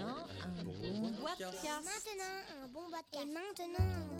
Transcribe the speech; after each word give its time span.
Maintenant, 0.00 0.26
un 0.44 0.62
bon 0.64 1.12
casse. 1.36 1.62
Maintenant, 1.84 2.62
un 2.62 2.68
bon 2.68 2.88
bois 2.88 3.00
de 3.00 3.04
casse. 3.10 3.22
Et 3.22 3.26
maintenant, 3.26 3.84
un 3.84 4.06
bon. 4.06 4.19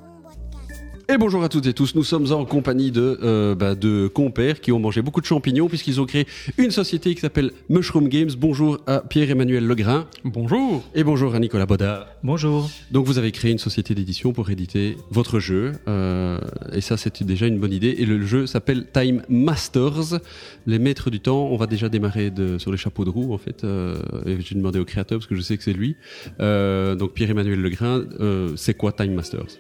Et 1.09 1.19
bonjour 1.19 1.43
à 1.43 1.49
toutes 1.49 1.67
et 1.67 1.73
tous, 1.73 1.95
nous 1.95 2.05
sommes 2.05 2.31
en 2.33 2.45
compagnie 2.45 2.93
de, 2.93 3.19
euh, 3.23 3.55
bah, 3.55 3.75
de 3.75 4.07
compères 4.07 4.61
qui 4.61 4.71
ont 4.71 4.79
mangé 4.79 5.03
beaucoup 5.03 5.21
de 5.21 5.27
champignons 5.27 5.69
puisqu'ils 5.69 6.01
ont 6.01 6.07
créé 6.07 6.27
une 6.57 6.71
société 6.71 7.15
qui 7.15 7.21
s'appelle 7.21 7.51
Mushroom 7.69 8.09
Games. 8.09 8.31
Bonjour 8.39 8.79
à 8.87 9.01
Pierre-Emmanuel 9.01 9.67
Legrain 9.67 10.07
Bonjour. 10.25 10.85
et 10.95 11.03
bonjour 11.03 11.35
à 11.35 11.41
Nicolas 11.41 11.67
Bodard. 11.67 12.07
Bonjour. 12.23 12.71
Donc 12.93 13.07
vous 13.07 13.19
avez 13.19 13.33
créé 13.33 13.51
une 13.51 13.59
société 13.59 13.95
d'édition 13.95 14.33
pour 14.33 14.51
éditer 14.51 14.97
votre 15.11 15.41
jeu 15.41 15.73
euh, 15.89 16.39
et 16.73 16.81
ça 16.81 16.97
c'est 16.97 17.23
déjà 17.25 17.47
une 17.47 17.59
bonne 17.59 17.73
idée 17.73 17.97
et 17.99 18.07
le 18.07 18.25
jeu 18.25 18.47
s'appelle 18.47 18.87
Time 18.93 19.23
Masters, 19.29 20.21
les 20.67 20.79
maîtres 20.79 21.11
du 21.11 21.21
temps. 21.21 21.49
On 21.51 21.57
va 21.57 21.67
déjà 21.67 21.89
démarrer 21.89 22.31
de, 22.31 22.59
sur 22.59 22.71
les 22.71 22.79
chapeaux 22.79 23.05
de 23.05 23.11
roue 23.11 23.33
en 23.35 23.39
fait 23.39 23.65
euh, 23.65 23.97
et 24.27 24.41
j'ai 24.41 24.55
demandé 24.55 24.79
au 24.79 24.85
créateur 24.85 25.19
parce 25.19 25.27
que 25.27 25.35
je 25.37 25.43
sais 25.43 25.57
que 25.57 25.65
c'est 25.65 25.73
lui. 25.73 25.97
Euh, 26.41 26.95
donc 26.95 27.15
Pierre-Emmanuel 27.15 27.61
Legrain, 27.61 28.05
euh, 28.21 28.53
c'est 28.57 28.75
quoi 28.75 28.93
Time 28.93 29.15
Masters? 29.15 29.59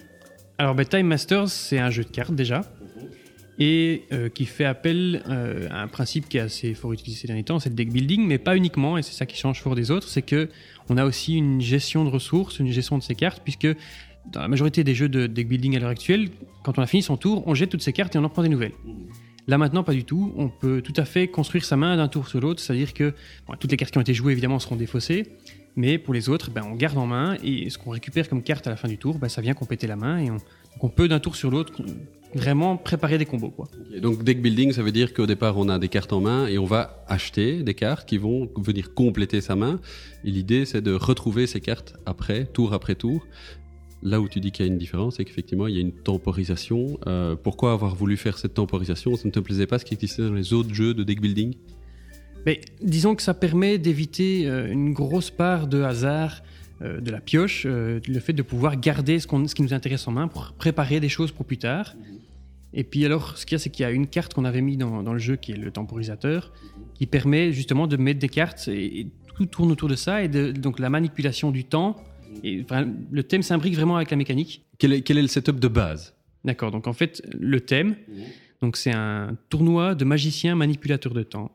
Alors, 0.61 0.75
ben, 0.75 0.85
Time 0.85 1.07
Masters, 1.07 1.49
c'est 1.49 1.79
un 1.79 1.89
jeu 1.89 2.05
de 2.05 2.11
cartes 2.11 2.35
déjà, 2.35 2.61
et 3.59 4.03
euh, 4.13 4.29
qui 4.29 4.45
fait 4.45 4.67
appel 4.67 5.23
euh, 5.27 5.67
à 5.71 5.81
un 5.81 5.89
principe 5.89 6.29
qui 6.29 6.37
est 6.37 6.41
assez 6.41 6.75
fort 6.75 6.93
utilisé 6.93 7.23
ces 7.23 7.27
derniers 7.29 7.45
temps, 7.45 7.59
c'est 7.59 7.71
le 7.71 7.75
deck 7.75 7.91
building, 7.91 8.27
mais 8.27 8.37
pas 8.37 8.59
uniquement, 8.59 8.99
et 8.99 9.03
c'est 9.03 9.15
ça 9.15 9.25
qui 9.25 9.39
change 9.39 9.63
fort 9.63 9.75
des 9.75 9.91
autres, 9.91 10.07
c'est 10.07 10.21
que 10.21 10.51
on 10.91 10.99
a 10.99 11.07
aussi 11.07 11.35
une 11.35 11.63
gestion 11.63 12.05
de 12.05 12.11
ressources, 12.11 12.59
une 12.59 12.71
gestion 12.71 12.99
de 12.99 13.03
ces 13.03 13.15
cartes, 13.15 13.41
puisque 13.43 13.69
dans 14.31 14.43
la 14.43 14.49
majorité 14.49 14.85
des 14.85 14.95
jeux 14.95 15.09
de 15.09 15.27
deck 15.27 15.49
building 15.49 15.77
à 15.77 15.79
l'heure 15.79 15.89
actuelle, 15.89 16.29
quand 16.63 16.79
on 16.79 16.83
a 16.83 16.87
fini 16.87 17.03
son 17.03 17.17
tour, 17.17 17.43
on 17.47 17.55
jette 17.55 17.71
toutes 17.71 17.81
ces 17.81 17.95
cartes 17.95 18.15
et 18.15 18.19
on 18.19 18.25
en 18.25 18.29
prend 18.29 18.43
des 18.43 18.51
nouvelles. 18.51 18.75
Là 19.51 19.59
maintenant, 19.59 19.83
pas 19.83 19.95
du 19.95 20.05
tout. 20.05 20.33
On 20.37 20.49
peut 20.49 20.81
tout 20.81 20.93
à 20.97 21.05
fait 21.05 21.27
construire 21.27 21.65
sa 21.65 21.77
main 21.77 21.97
d'un 21.97 22.07
tour 22.07 22.29
sur 22.29 22.41
l'autre, 22.41 22.61
c'est-à-dire 22.61 22.95
que 22.95 23.15
toutes 23.59 23.73
les 23.73 23.77
cartes 23.77 23.91
qui 23.91 23.99
ont 23.99 24.01
été 24.01 24.15
jouées 24.15 24.31
évidemment 24.31 24.61
seront 24.61 24.77
défaussées, 24.77 25.27
mais 25.75 25.99
pour 25.99 26.15
les 26.15 26.29
autres, 26.29 26.53
ben, 26.53 26.63
on 26.65 26.77
garde 26.77 26.97
en 26.97 27.07
main 27.07 27.37
et 27.43 27.69
ce 27.69 27.77
qu'on 27.77 27.91
récupère 27.91 28.29
comme 28.29 28.45
carte 28.45 28.69
à 28.69 28.71
la 28.71 28.77
fin 28.77 28.87
du 28.87 28.97
tour, 28.97 29.19
ben, 29.19 29.29
ça 29.29 29.41
vient 29.41 29.55
compléter 29.55 29.89
la 29.89 29.97
main 29.97 30.19
et 30.19 30.31
on, 30.31 30.37
on 30.81 30.89
peut 30.89 31.09
d'un 31.09 31.19
tour 31.19 31.35
sur 31.35 31.51
l'autre 31.51 31.83
vraiment 32.33 32.77
préparer 32.77 33.19
des 33.19 33.27
combos. 33.27 33.51
Quoi. 33.51 33.69
Donc 34.01 34.23
deck 34.23 34.41
building, 34.41 34.73
ça 34.73 34.83
veut 34.83 34.93
dire 34.93 35.13
qu'au 35.13 35.27
départ 35.27 35.59
on 35.59 35.69
a 35.69 35.81
des 35.81 35.89
cartes 35.89 36.13
en 36.13 36.21
main 36.21 36.47
et 36.47 36.59
on 36.59 36.65
va 36.65 37.05
acheter 37.09 37.65
des 37.65 37.75
cartes 37.75 38.09
qui 38.09 38.19
vont 38.19 38.49
venir 38.57 38.95
compléter 38.95 39.41
sa 39.41 39.57
main. 39.57 39.81
Et 40.25 40.31
l'idée 40.31 40.65
c'est 40.65 40.81
de 40.81 40.93
retrouver 40.93 41.47
ces 41.47 41.61
cartes 41.61 41.95
après, 42.07 42.45
tour 42.45 42.73
après 42.73 42.95
tour. 42.95 43.27
Là 44.03 44.21
où 44.21 44.29
tu 44.29 44.41
dis 44.41 44.51
qu'il 44.51 44.65
y 44.65 44.69
a 44.69 44.73
une 44.73 44.79
différence, 44.79 45.17
c'est 45.17 45.25
qu'effectivement 45.25 45.67
il 45.67 45.75
y 45.75 45.79
a 45.79 45.81
une 45.81 45.93
temporisation. 45.93 46.99
Euh, 47.07 47.37
pourquoi 47.37 47.73
avoir 47.73 47.95
voulu 47.95 48.17
faire 48.17 48.39
cette 48.39 48.55
temporisation? 48.55 49.15
Ça 49.17 49.27
ne 49.27 49.33
te 49.33 49.41
plaisait 49.41 49.67
pas 49.67 49.79
ce 49.79 49.85
qui 49.85 49.95
existait 49.95 50.23
dans 50.23 50.33
les 50.33 50.53
autres 50.53 50.73
jeux 50.73 50.95
de 50.95 51.03
deck 51.03 51.21
building? 51.21 51.55
Mais 52.47 52.63
disons 52.83 53.15
que 53.15 53.23
ça 53.23 53.35
permet 53.35 53.77
d'éviter 53.77 54.47
euh, 54.47 54.73
une 54.73 54.95
grosse 54.95 55.31
part 55.31 55.67
de 55.67 55.83
hasard 55.83 56.43
euh, 56.81 57.01
de 57.01 57.11
la 57.11 57.21
pioche, 57.21 57.67
le 57.67 58.21
fait 58.21 58.33
de 58.33 58.43
pouvoir 58.43 58.81
garder 58.81 59.19
ce, 59.19 59.29
ce 59.29 59.55
qui 59.55 59.63
nous 59.63 59.75
intéresse 59.75 60.09
en 60.09 60.13
main 60.13 60.29
pour 60.29 60.53
préparer 60.53 61.01
des 61.01 61.11
choses 61.11 61.31
pour 61.31 61.45
plus 61.45 61.59
tard. 61.59 61.95
Et 62.73 62.85
puis 62.85 63.05
alors, 63.05 63.37
ce 63.37 63.47
qu'il 63.47 63.57
y 63.57 63.57
a, 63.57 63.59
c'est 63.59 63.71
qu'il 63.71 63.83
y 63.83 63.87
a 63.87 63.91
une 63.91 64.07
carte 64.07 64.35
qu'on 64.35 64.45
avait 64.45 64.61
mis 64.61 64.77
dans, 64.77 65.13
le 65.13 65.19
jeu 65.19 65.37
qui 65.37 65.53
est 65.53 65.57
le 65.57 65.71
temporisateur, 65.71 66.53
qui 66.95 67.07
permet 67.07 67.53
justement 67.53 67.87
de 67.87 67.97
mettre 67.97 68.21
des 68.21 68.29
cartes 68.29 68.69
et, 68.69 69.09
tout 69.37 69.47
tourne 69.47 69.73
autour 69.73 69.89
de 69.89 69.95
ça 69.95 70.23
et 70.23 70.29
donc 70.29 70.79
la 70.79 70.91
manipulation 70.91 71.51
du 71.51 71.65
temps. 71.65 71.97
Et, 72.43 72.63
enfin, 72.63 72.87
le 73.11 73.23
thème 73.23 73.43
s'imbrique 73.43 73.75
vraiment 73.75 73.97
avec 73.97 74.11
la 74.11 74.17
mécanique. 74.17 74.65
quel 74.79 74.93
est, 74.93 75.03
quel 75.03 75.19
est 75.19 75.23
le 75.23 75.29
setup 75.29 75.59
de 75.61 75.69
base? 75.69 76.15
D'accord, 76.45 76.71
donc 76.71 76.87
en 76.87 76.93
fait, 76.93 77.23
le 77.39 77.61
thème, 77.61 77.97
donc 78.61 78.77
c'est 78.77 78.93
un 78.93 79.37
tournoi 79.49 79.95
de 79.95 80.05
magiciens 80.05 80.55
manipulateurs 80.55 81.15
de 81.15 81.23
temps. 81.23 81.51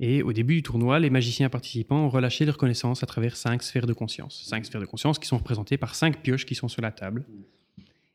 Et 0.00 0.22
au 0.22 0.32
début 0.32 0.54
du 0.54 0.62
tournoi, 0.62 1.00
les 1.00 1.10
magiciens 1.10 1.48
participants 1.48 2.04
ont 2.04 2.08
relâché 2.08 2.44
leur 2.44 2.56
connaissance 2.56 3.02
à 3.02 3.06
travers 3.06 3.36
cinq 3.36 3.64
sphères 3.64 3.86
de 3.86 3.92
conscience. 3.92 4.44
Cinq 4.46 4.64
sphères 4.64 4.80
de 4.80 4.86
conscience 4.86 5.18
qui 5.18 5.26
sont 5.26 5.38
représentées 5.38 5.76
par 5.76 5.96
cinq 5.96 6.22
pioches 6.22 6.46
qui 6.46 6.54
sont 6.54 6.68
sur 6.68 6.82
la 6.82 6.92
table. 6.92 7.24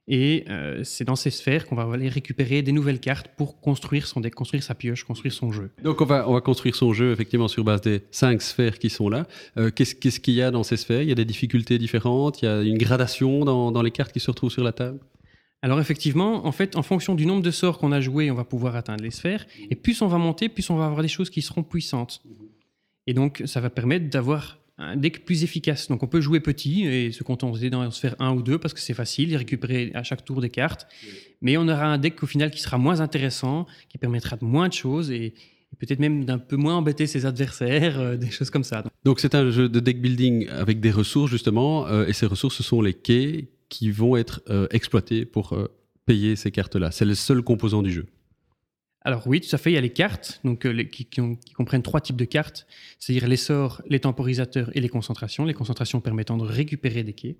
Et 0.07 0.43
euh, 0.49 0.83
c'est 0.83 1.05
dans 1.05 1.15
ces 1.15 1.29
sphères 1.29 1.65
qu'on 1.65 1.75
va 1.75 1.83
aller 1.93 2.09
récupérer 2.09 2.61
des 2.61 2.73
nouvelles 2.73 2.99
cartes 2.99 3.29
pour 3.37 3.61
construire 3.61 4.05
son 4.05 4.19
deck, 4.19 4.35
construire 4.35 4.61
sa 4.61 4.75
pioche, 4.75 5.05
construire 5.05 5.33
son 5.33 5.53
jeu. 5.53 5.71
Donc 5.81 6.01
on 6.01 6.05
va, 6.05 6.27
on 6.29 6.33
va 6.33 6.41
construire 6.41 6.75
son 6.75 6.91
jeu 6.91 7.13
effectivement 7.13 7.47
sur 7.47 7.63
base 7.63 7.81
des 7.81 8.03
cinq 8.11 8.41
sphères 8.41 8.79
qui 8.79 8.89
sont 8.89 9.07
là. 9.07 9.27
Euh, 9.57 9.71
Qu'est-ce 9.73 9.95
qu'est-ce 9.95 10.19
qu'il 10.19 10.33
y 10.33 10.41
a 10.41 10.51
dans 10.51 10.63
ces 10.63 10.75
sphères? 10.75 11.01
Il 11.01 11.07
y 11.07 11.13
a 11.13 11.15
des 11.15 11.23
difficultés 11.23 11.77
différentes, 11.77 12.41
il 12.41 12.45
y 12.45 12.47
a 12.49 12.61
une 12.61 12.77
gradation 12.77 13.45
dans, 13.45 13.71
dans 13.71 13.81
les 13.81 13.91
cartes 13.91 14.11
qui 14.11 14.19
se 14.19 14.29
retrouvent 14.29 14.51
sur 14.51 14.63
la 14.63 14.73
table? 14.73 14.99
Alors 15.61 15.79
effectivement, 15.79 16.45
en 16.45 16.51
fait, 16.51 16.75
en 16.75 16.83
fonction 16.83 17.15
du 17.15 17.25
nombre 17.25 17.41
de 17.41 17.51
sorts 17.51 17.77
qu'on 17.77 17.93
a 17.93 18.01
joué, 18.01 18.29
on 18.29 18.35
va 18.35 18.43
pouvoir 18.43 18.75
atteindre 18.75 19.01
les 19.01 19.11
sphères. 19.11 19.45
Et 19.69 19.75
plus 19.75 20.01
on 20.01 20.07
va 20.07 20.17
monter, 20.17 20.49
plus 20.49 20.69
on 20.69 20.75
va 20.75 20.85
avoir 20.87 21.01
des 21.01 21.07
choses 21.07 21.29
qui 21.29 21.41
seront 21.41 21.63
puissantes. 21.63 22.21
Et 23.07 23.13
donc, 23.13 23.41
ça 23.45 23.61
va 23.61 23.69
permettre 23.69 24.09
d'avoir 24.09 24.59
un 24.77 24.97
deck 24.97 25.25
plus 25.25 25.43
efficace. 25.43 25.87
Donc, 25.87 26.03
on 26.03 26.07
peut 26.07 26.21
jouer 26.21 26.39
petit 26.39 26.85
et 26.85 27.11
se 27.11 27.23
contenter 27.23 27.69
d'en 27.69 27.89
faire 27.91 28.15
un 28.19 28.33
ou 28.33 28.41
deux 28.41 28.57
parce 28.57 28.73
que 28.73 28.79
c'est 28.79 28.93
facile, 28.93 29.31
et 29.33 29.37
récupérer 29.37 29.91
à 29.93 30.03
chaque 30.03 30.25
tour 30.25 30.41
des 30.41 30.49
cartes. 30.49 30.87
Mais 31.41 31.57
on 31.57 31.67
aura 31.67 31.85
un 31.85 31.97
deck 31.97 32.21
au 32.23 32.27
final 32.27 32.49
qui 32.51 32.61
sera 32.61 32.77
moins 32.77 32.99
intéressant, 32.99 33.67
qui 33.89 33.97
permettra 33.97 34.35
de 34.35 34.45
moins 34.45 34.67
de 34.67 34.73
choses 34.73 35.11
et, 35.11 35.33
peut-être 35.79 35.99
même 35.99 36.23
d'un 36.23 36.37
peu 36.37 36.55
moins 36.55 36.75
embêter 36.75 37.07
ses 37.07 37.25
adversaires, 37.25 37.99
euh, 37.99 38.15
des 38.15 38.29
choses 38.29 38.51
comme 38.51 38.63
ça. 38.63 38.83
Donc, 39.05 39.19
c'est 39.19 39.33
un 39.33 39.49
jeu 39.49 39.67
de 39.69 39.79
deck 39.79 40.01
building 40.01 40.47
avec 40.49 40.79
des 40.79 40.91
ressources 40.91 41.31
justement, 41.31 41.87
euh, 41.87 42.05
et 42.05 42.13
ces 42.13 42.27
ressources 42.27 42.55
ce 42.57 42.63
sont 42.63 42.81
les 42.81 42.93
quais 42.93 43.49
qui 43.73 43.89
vont 43.89 44.15
être 44.15 44.41
euh, 44.51 44.67
exploités 44.69 45.25
pour 45.25 45.53
euh, 45.53 45.67
payer 46.05 46.35
ces 46.35 46.51
cartes-là. 46.51 46.91
C'est 46.91 47.05
le 47.05 47.15
seul 47.15 47.41
composant 47.41 47.81
du 47.81 47.91
jeu. 47.91 48.05
Alors 49.05 49.27
oui, 49.27 49.41
tout 49.41 49.53
à 49.53 49.57
fait, 49.57 49.71
il 49.71 49.73
y 49.73 49.77
a 49.77 49.81
les 49.81 49.89
cartes 49.91 50.39
donc, 50.45 50.65
euh, 50.65 50.69
les- 50.71 50.87
qui, 50.87 51.05
qui 51.05 51.19
ont- 51.21 51.35
qui 51.35 51.53
comprennent 51.53 51.83
trois 51.83 51.99
types 51.99 52.15
de 52.15 52.25
cartes, 52.25 52.65
c'est-à-dire 52.99 53.27
les 53.27 53.35
sorts, 53.37 53.81
les 53.89 53.99
temporisateurs 53.99 54.69
et 54.75 54.79
les 54.81 54.89
concentrations. 54.89 55.43
Les 55.45 55.53
concentrations 55.53 55.99
permettant 55.99 56.37
de 56.37 56.43
récupérer 56.43 57.03
des 57.03 57.13
quais. 57.13 57.35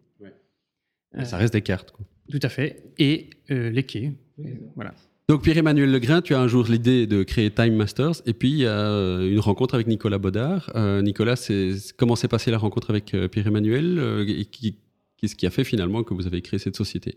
Euh, 1.18 1.24
Ça 1.24 1.38
reste 1.38 1.54
des 1.54 1.62
cartes. 1.62 1.92
quoi. 1.92 2.06
Tout 2.32 2.40
à 2.42 2.50
fait. 2.50 2.84
Et 2.98 3.30
euh, 3.52 3.70
les 3.70 3.84
quais. 3.84 4.12
Voilà. 4.76 4.94
Donc 5.30 5.44
Pierre-Emmanuel 5.44 5.90
Legrain, 5.90 6.22
tu 6.22 6.34
as 6.36 6.40
un 6.42 6.48
jour 6.48 6.66
l'idée 6.68 7.08
de 7.08 7.24
créer 7.24 7.50
Time 7.50 7.76
Masters, 7.76 8.22
et 8.26 8.34
puis 8.34 8.50
il 8.50 8.58
y 8.58 8.68
a 8.68 9.22
une 9.22 9.40
rencontre 9.40 9.74
avec 9.76 9.88
Nicolas 9.88 10.18
Bodard. 10.18 10.70
Euh, 10.76 11.02
Nicolas, 11.02 11.36
comment 11.98 12.16
s'est 12.18 12.28
passée 12.28 12.52
la 12.52 12.58
rencontre 12.58 12.90
avec 12.90 13.16
Pierre-Emmanuel 13.32 14.00
euh, 14.00 14.26
et 14.28 14.46
Qu'est-ce 15.18 15.36
qui 15.38 15.46
a 15.48 15.50
fait 15.50 15.64
finalement 15.64 16.04
que 16.04 16.14
vous 16.14 16.28
avez 16.28 16.42
créé 16.42 16.60
cette 16.60 16.76
société? 16.76 17.16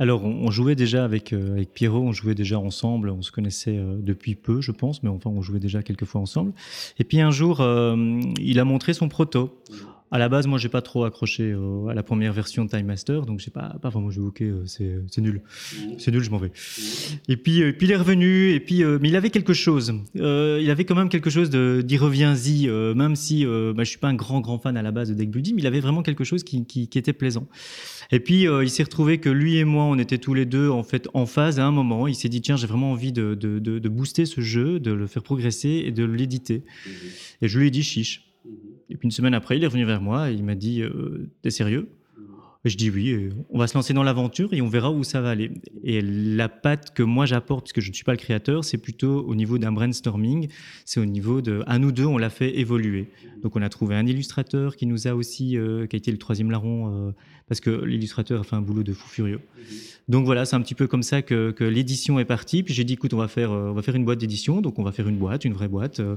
Alors, 0.00 0.24
on, 0.24 0.50
jouait 0.50 0.74
déjà 0.74 1.04
avec, 1.04 1.32
euh, 1.32 1.52
avec 1.52 1.72
Pierrot, 1.72 2.00
on 2.00 2.12
jouait 2.12 2.34
déjà 2.34 2.58
ensemble, 2.58 3.10
on 3.10 3.22
se 3.22 3.30
connaissait 3.30 3.76
euh, 3.76 3.96
depuis 4.00 4.34
peu, 4.34 4.60
je 4.60 4.72
pense, 4.72 5.04
mais 5.04 5.08
enfin, 5.08 5.30
on 5.30 5.40
jouait 5.40 5.60
déjà 5.60 5.84
quelques 5.84 6.04
fois 6.04 6.20
ensemble. 6.20 6.52
Et 6.98 7.04
puis 7.04 7.20
un 7.20 7.30
jour, 7.30 7.60
euh, 7.60 8.20
il 8.40 8.58
a 8.58 8.64
montré 8.64 8.92
son 8.92 9.08
proto. 9.08 9.62
À 10.14 10.18
la 10.18 10.28
base, 10.28 10.46
moi, 10.46 10.60
j'ai 10.60 10.68
pas 10.68 10.80
trop 10.80 11.02
accroché 11.02 11.56
à 11.90 11.92
la 11.92 12.04
première 12.04 12.32
version 12.32 12.64
de 12.64 12.70
Time 12.70 12.86
Master, 12.86 13.26
donc 13.26 13.40
j'ai 13.40 13.50
pas, 13.50 13.74
pas 13.82 13.88
vraiment 13.88 14.10
joué. 14.10 14.24
Ok, 14.24 14.42
euh, 14.42 14.62
c'est 14.64 15.20
nul, 15.20 15.42
c'est 15.98 16.12
nul, 16.12 16.22
je 16.22 16.30
m'en 16.30 16.38
vais. 16.38 16.52
Et 17.26 17.36
puis, 17.36 17.64
euh, 17.64 17.72
il 17.80 17.90
est 17.90 17.96
revenu, 17.96 18.52
et 18.52 18.60
puis, 18.60 18.84
euh, 18.84 19.00
mais 19.02 19.08
il 19.08 19.16
avait 19.16 19.30
quelque 19.30 19.54
chose. 19.54 19.92
Il 20.14 20.70
avait 20.70 20.84
quand 20.84 20.94
même 20.94 21.08
quelque 21.08 21.30
chose 21.30 21.50
de 21.50 21.82
d'y 21.84 21.98
reviens-y, 21.98 22.68
même 22.68 23.16
si 23.16 23.44
bah, 23.44 23.82
je 23.82 23.88
suis 23.88 23.98
pas 23.98 24.06
un 24.06 24.14
grand 24.14 24.40
grand 24.40 24.60
fan 24.60 24.76
à 24.76 24.82
la 24.82 24.92
base 24.92 25.08
de 25.08 25.14
deck 25.14 25.32
building, 25.32 25.56
mais 25.56 25.62
il 25.62 25.66
avait 25.66 25.80
vraiment 25.80 26.04
quelque 26.04 26.22
chose 26.22 26.44
qui, 26.44 26.88
était 26.94 27.12
plaisant. 27.12 27.48
Et 28.12 28.20
puis 28.20 28.42
il 28.44 28.70
s'est 28.70 28.84
retrouvé 28.84 29.18
que 29.18 29.30
lui 29.30 29.56
et 29.56 29.64
moi, 29.64 29.82
on 29.82 29.98
était 29.98 30.18
tous 30.18 30.34
les 30.34 30.46
deux 30.46 30.70
en 30.70 30.84
fait 30.84 31.08
en 31.12 31.26
phase 31.26 31.58
à 31.58 31.66
un 31.66 31.72
moment. 31.72 32.06
Il 32.06 32.14
s'est 32.14 32.28
dit 32.28 32.40
tiens, 32.40 32.54
j'ai 32.54 32.68
vraiment 32.68 32.92
envie 32.92 33.10
de, 33.10 33.34
de 33.34 33.88
booster 33.88 34.26
ce 34.26 34.40
jeu, 34.42 34.78
de 34.78 34.92
le 34.92 35.08
faire 35.08 35.24
progresser 35.24 35.82
et 35.84 35.90
de 35.90 36.04
l'éditer. 36.04 36.62
Et 37.42 37.48
je 37.48 37.58
lui 37.58 37.66
ai 37.66 37.70
dit 37.72 37.82
chiche. 37.82 38.24
Et 38.90 38.96
puis 38.96 39.06
une 39.06 39.10
semaine 39.10 39.34
après, 39.34 39.56
il 39.56 39.64
est 39.64 39.66
revenu 39.66 39.84
vers 39.84 40.00
moi 40.00 40.30
et 40.30 40.34
il 40.34 40.44
m'a 40.44 40.54
dit 40.54 40.82
euh, 40.82 41.30
t'es 41.42 41.50
sérieux? 41.50 41.88
Je 42.70 42.76
dis 42.76 42.90
oui, 42.90 43.10
et 43.10 43.28
on 43.50 43.58
va 43.58 43.66
se 43.66 43.74
lancer 43.74 43.92
dans 43.92 44.02
l'aventure 44.02 44.52
et 44.54 44.62
on 44.62 44.68
verra 44.68 44.90
où 44.90 45.04
ça 45.04 45.20
va 45.20 45.30
aller. 45.30 45.50
Et 45.82 46.00
la 46.00 46.48
patte 46.48 46.94
que 46.94 47.02
moi 47.02 47.26
j'apporte, 47.26 47.64
puisque 47.64 47.80
je 47.80 47.90
ne 47.90 47.94
suis 47.94 48.04
pas 48.04 48.12
le 48.12 48.18
créateur, 48.18 48.64
c'est 48.64 48.78
plutôt 48.78 49.20
au 49.20 49.34
niveau 49.34 49.58
d'un 49.58 49.72
brainstorming, 49.72 50.48
c'est 50.84 51.00
au 51.00 51.04
niveau 51.04 51.40
de, 51.40 51.62
à 51.66 51.78
nous 51.78 51.92
deux, 51.92 52.06
on 52.06 52.18
l'a 52.18 52.30
fait 52.30 52.58
évoluer. 52.58 53.08
Donc 53.42 53.56
on 53.56 53.62
a 53.62 53.68
trouvé 53.68 53.94
un 53.94 54.06
illustrateur 54.06 54.76
qui 54.76 54.86
nous 54.86 55.06
a 55.06 55.14
aussi, 55.14 55.56
euh, 55.56 55.86
qui 55.86 55.96
a 55.96 55.98
été 55.98 56.10
le 56.10 56.18
troisième 56.18 56.50
larron, 56.50 57.08
euh, 57.08 57.12
parce 57.48 57.60
que 57.60 57.70
l'illustrateur 57.70 58.40
a 58.40 58.44
fait 58.44 58.56
un 58.56 58.62
boulot 58.62 58.82
de 58.82 58.92
fou 58.92 59.08
furieux. 59.08 59.40
Donc 60.08 60.26
voilà, 60.26 60.44
c'est 60.44 60.56
un 60.56 60.60
petit 60.60 60.74
peu 60.74 60.86
comme 60.86 61.02
ça 61.02 61.22
que, 61.22 61.54
l'édition 61.60 62.18
est 62.18 62.24
partie. 62.24 62.62
Puis 62.62 62.74
j'ai 62.74 62.84
dit, 62.84 62.94
écoute, 62.94 63.14
on 63.14 63.18
va 63.18 63.28
faire, 63.28 63.52
euh, 63.52 63.70
on 63.70 63.72
va 63.72 63.82
faire 63.82 63.94
une 63.94 64.04
boîte 64.04 64.18
d'édition. 64.18 64.60
Donc 64.60 64.78
on 64.78 64.82
va 64.82 64.92
faire 64.92 65.08
une 65.08 65.16
boîte, 65.16 65.44
une 65.44 65.54
vraie 65.54 65.68
boîte. 65.68 66.00
Euh, 66.00 66.16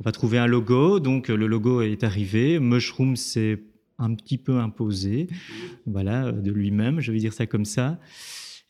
on 0.00 0.04
va 0.04 0.12
trouver 0.12 0.38
un 0.38 0.46
logo. 0.46 1.00
Donc 1.00 1.30
euh, 1.30 1.36
le 1.36 1.46
logo 1.46 1.82
est 1.82 2.04
arrivé. 2.04 2.58
Mushroom 2.58 3.16
s'est 3.16 3.60
un 3.98 4.14
petit 4.14 4.38
peu 4.38 4.58
imposé, 4.58 5.26
voilà, 5.86 6.26
euh, 6.26 6.32
de 6.32 6.50
lui-même. 6.50 7.00
Je 7.00 7.12
vais 7.12 7.18
dire 7.18 7.32
ça 7.32 7.46
comme 7.46 7.64
ça. 7.64 7.98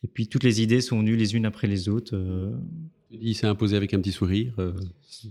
Et 0.03 0.07
puis 0.07 0.27
toutes 0.27 0.43
les 0.43 0.61
idées 0.61 0.81
sont 0.81 0.99
venues 0.99 1.15
les 1.15 1.35
unes 1.35 1.45
après 1.45 1.67
les 1.67 1.89
autres. 1.89 2.15
euh. 2.15 2.51
Il 3.11 3.35
s'est 3.35 3.47
imposé 3.47 3.75
avec 3.75 3.93
un 3.93 3.99
petit 3.99 4.11
sourire. 4.11 4.53
euh, 4.59 4.73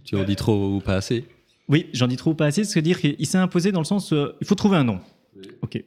tu 0.05 0.17
en 0.17 0.25
dis 0.25 0.37
trop 0.37 0.77
ou 0.77 0.81
pas 0.81 0.97
assez? 0.97 1.25
Oui, 1.69 1.87
j'en 1.93 2.07
dis 2.07 2.17
trop 2.17 2.33
ou 2.33 2.35
pas 2.35 2.47
assez. 2.47 2.65
C'est 2.65 2.83
dire 2.83 3.01
qu'il 3.01 3.27
s'est 3.27 3.39
imposé 3.39 3.73
dans 3.73 3.81
le 3.81 3.85
sens, 3.85 4.13
il 4.41 4.47
faut 4.47 4.55
trouver 4.55 4.77
un 4.77 4.85
nom. 4.85 5.01
Ok. 5.63 5.83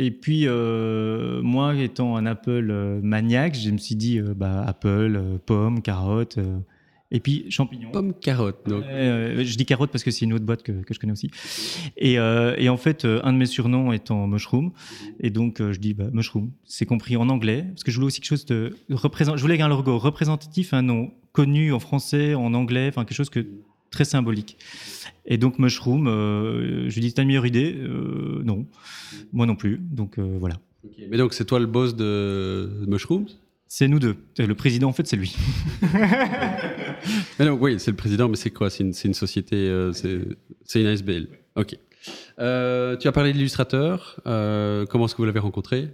Et 0.00 0.10
puis, 0.12 0.44
euh, 0.46 1.42
moi, 1.42 1.74
étant 1.74 2.16
un 2.16 2.24
Apple 2.24 3.00
maniaque, 3.02 3.56
je 3.56 3.70
me 3.70 3.78
suis 3.78 3.96
dit, 3.96 4.20
euh, 4.20 4.32
bah, 4.32 4.62
Apple, 4.64 5.16
euh, 5.16 5.38
pomme, 5.44 5.82
carotte. 5.82 6.38
Et 7.10 7.20
puis 7.20 7.50
champignons. 7.50 7.90
Pomme 7.90 8.12
carotte. 8.12 8.58
Donc. 8.66 8.84
Euh, 8.84 9.42
je 9.42 9.56
dis 9.56 9.64
carotte 9.64 9.90
parce 9.90 10.04
que 10.04 10.10
c'est 10.10 10.24
une 10.26 10.34
autre 10.34 10.44
boîte 10.44 10.62
que, 10.62 10.72
que 10.72 10.92
je 10.92 10.98
connais 10.98 11.12
aussi. 11.12 11.30
Et, 11.96 12.18
euh, 12.18 12.54
et 12.58 12.68
en 12.68 12.76
fait, 12.76 13.04
euh, 13.04 13.20
un 13.24 13.32
de 13.32 13.38
mes 13.38 13.46
surnoms 13.46 13.92
étant 13.92 14.26
mushroom, 14.26 14.72
et 15.20 15.30
donc 15.30 15.60
euh, 15.60 15.72
je 15.72 15.80
dis 15.80 15.94
bah, 15.94 16.08
mushroom. 16.12 16.50
C'est 16.64 16.84
compris 16.86 17.16
en 17.16 17.28
anglais 17.30 17.64
parce 17.68 17.82
que 17.82 17.90
je 17.90 17.96
voulais 17.96 18.08
aussi 18.08 18.20
quelque 18.20 18.28
chose 18.28 18.44
de. 18.44 18.76
Je 18.88 19.40
voulais 19.40 19.60
un 19.60 19.68
logo 19.68 19.98
représentatif, 19.98 20.74
un 20.74 20.82
nom 20.82 21.12
connu 21.32 21.72
en 21.72 21.80
français, 21.80 22.34
en 22.34 22.52
anglais, 22.52 22.88
enfin 22.88 23.04
quelque 23.04 23.16
chose 23.16 23.30
que 23.30 23.46
très 23.90 24.04
symbolique. 24.04 24.58
Et 25.24 25.38
donc 25.38 25.58
mushroom, 25.58 26.08
euh, 26.08 26.88
je 26.88 26.94
lui 26.94 27.00
dis 27.00 27.14
t'as 27.14 27.22
une 27.22 27.28
meilleure 27.28 27.46
idée? 27.46 27.74
Euh, 27.74 28.42
Non, 28.44 28.66
moi 29.32 29.46
non 29.46 29.56
plus. 29.56 29.78
Donc 29.78 30.18
euh, 30.18 30.36
voilà. 30.38 30.56
Mais 31.10 31.16
donc 31.16 31.32
c'est 31.34 31.44
toi 31.44 31.58
le 31.58 31.66
boss 31.66 31.94
de 31.96 32.84
Mushrooms? 32.86 33.26
C'est 33.68 33.86
nous 33.86 33.98
deux. 33.98 34.16
Et 34.38 34.46
Le 34.46 34.54
président 34.54 34.88
en 34.88 34.92
fait 34.92 35.06
c'est 35.06 35.16
lui. 35.16 35.36
Mais 37.38 37.44
non, 37.44 37.52
oui, 37.60 37.78
c'est 37.78 37.90
le 37.90 37.96
président, 37.96 38.28
mais 38.28 38.36
c'est 38.36 38.50
quoi? 38.50 38.70
C'est 38.70 38.82
une, 38.82 39.14
société, 39.14 39.56
euh, 39.56 39.92
c'est 39.92 40.80
une 40.80 40.86
ASBL. 40.86 41.28
Ok. 41.54 41.76
Euh, 42.38 42.96
tu 42.96 43.08
as 43.08 43.12
parlé 43.12 43.32
de 43.32 43.36
l'illustrateur. 43.36 44.20
Euh, 44.26 44.86
comment 44.86 45.06
est-ce 45.06 45.14
que 45.14 45.22
vous 45.22 45.26
l'avez 45.26 45.40
rencontré? 45.40 45.90